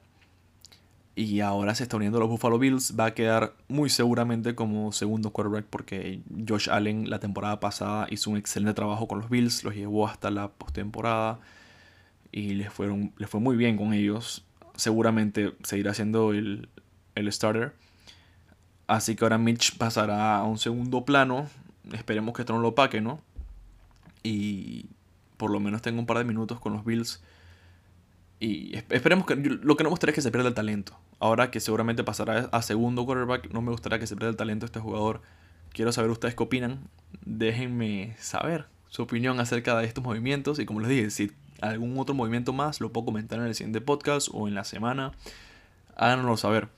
y 1.18 1.40
ahora 1.40 1.74
se 1.74 1.84
está 1.84 1.96
uniendo 1.96 2.18
a 2.18 2.20
los 2.20 2.28
Buffalo 2.28 2.58
Bills. 2.58 2.94
Va 2.98 3.06
a 3.06 3.14
quedar 3.14 3.54
muy 3.68 3.88
seguramente 3.88 4.54
como 4.54 4.92
segundo 4.92 5.30
quarterback 5.30 5.64
porque 5.64 6.20
Josh 6.46 6.68
Allen 6.70 7.08
la 7.08 7.18
temporada 7.18 7.58
pasada 7.58 8.06
hizo 8.10 8.30
un 8.30 8.36
excelente 8.36 8.74
trabajo 8.74 9.08
con 9.08 9.20
los 9.20 9.30
Bills, 9.30 9.64
los 9.64 9.74
llevó 9.74 10.06
hasta 10.06 10.30
la 10.30 10.48
postemporada 10.48 11.40
y 12.32 12.50
les, 12.50 12.70
fueron, 12.70 13.14
les 13.16 13.30
fue 13.30 13.40
muy 13.40 13.56
bien 13.56 13.78
con 13.78 13.94
ellos. 13.94 14.44
Seguramente 14.74 15.54
seguirá 15.64 15.94
siendo 15.94 16.34
el, 16.34 16.68
el 17.14 17.32
starter. 17.32 17.72
Así 18.86 19.16
que 19.16 19.24
ahora 19.24 19.38
Mitch 19.38 19.78
pasará 19.78 20.36
a 20.36 20.44
un 20.44 20.58
segundo 20.58 21.06
plano. 21.06 21.48
Esperemos 21.92 22.34
que 22.34 22.42
esto 22.42 22.52
no 22.52 22.60
lo 22.60 22.74
paque, 22.74 23.00
¿no? 23.00 23.20
Y 24.22 24.84
por 25.38 25.50
lo 25.50 25.60
menos 25.60 25.80
tenga 25.80 25.98
un 25.98 26.06
par 26.06 26.18
de 26.18 26.24
minutos 26.24 26.60
con 26.60 26.74
los 26.74 26.84
Bills 26.84 27.22
y 28.38 28.76
esperemos 28.90 29.26
que. 29.26 29.36
Lo 29.36 29.76
que 29.76 29.84
no 29.84 29.88
me 29.88 29.92
gustaría 29.92 30.10
es 30.10 30.16
que 30.16 30.22
se 30.22 30.30
pierda 30.30 30.48
el 30.48 30.54
talento. 30.54 30.98
Ahora 31.18 31.50
que 31.50 31.60
seguramente 31.60 32.04
pasará 32.04 32.48
a 32.52 32.62
segundo 32.62 33.06
quarterback, 33.06 33.50
no 33.52 33.62
me 33.62 33.70
gustaría 33.70 33.98
que 33.98 34.06
se 34.06 34.14
pierda 34.14 34.30
el 34.30 34.36
talento 34.36 34.66
este 34.66 34.80
jugador. 34.80 35.22
Quiero 35.72 35.92
saber 35.92 36.10
ustedes 36.10 36.34
qué 36.34 36.42
opinan. 36.42 36.88
Déjenme 37.24 38.14
saber 38.18 38.66
su 38.88 39.02
opinión 39.02 39.40
acerca 39.40 39.76
de 39.78 39.86
estos 39.86 40.04
movimientos. 40.04 40.58
Y 40.58 40.66
como 40.66 40.80
les 40.80 40.90
dije, 40.90 41.10
si 41.10 41.32
algún 41.60 41.98
otro 41.98 42.14
movimiento 42.14 42.52
más, 42.52 42.80
lo 42.80 42.92
puedo 42.92 43.06
comentar 43.06 43.38
en 43.38 43.46
el 43.46 43.54
siguiente 43.54 43.80
podcast 43.80 44.28
o 44.32 44.48
en 44.48 44.54
la 44.54 44.64
semana. 44.64 45.12
Háganoslo 45.96 46.36
saber. 46.36 46.68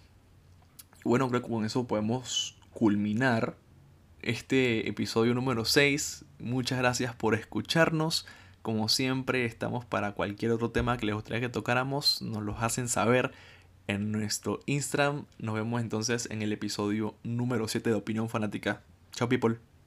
Bueno, 1.04 1.28
creo 1.28 1.42
que 1.42 1.48
con 1.48 1.64
eso 1.64 1.86
podemos 1.86 2.56
culminar 2.72 3.56
este 4.22 4.88
episodio 4.88 5.34
número 5.34 5.64
6. 5.64 6.24
Muchas 6.38 6.78
gracias 6.78 7.14
por 7.16 7.34
escucharnos. 7.34 8.26
Como 8.68 8.90
siempre, 8.90 9.46
estamos 9.46 9.86
para 9.86 10.12
cualquier 10.12 10.50
otro 10.50 10.70
tema 10.70 10.98
que 10.98 11.06
les 11.06 11.14
gustaría 11.14 11.40
que 11.40 11.48
tocáramos. 11.48 12.20
Nos 12.20 12.42
los 12.42 12.62
hacen 12.62 12.90
saber 12.90 13.32
en 13.86 14.12
nuestro 14.12 14.60
Instagram. 14.66 15.24
Nos 15.38 15.54
vemos 15.54 15.80
entonces 15.80 16.28
en 16.30 16.42
el 16.42 16.52
episodio 16.52 17.14
número 17.22 17.66
7 17.66 17.88
de 17.88 17.96
Opinión 17.96 18.28
Fanática. 18.28 18.82
Chao, 19.12 19.26
people. 19.26 19.77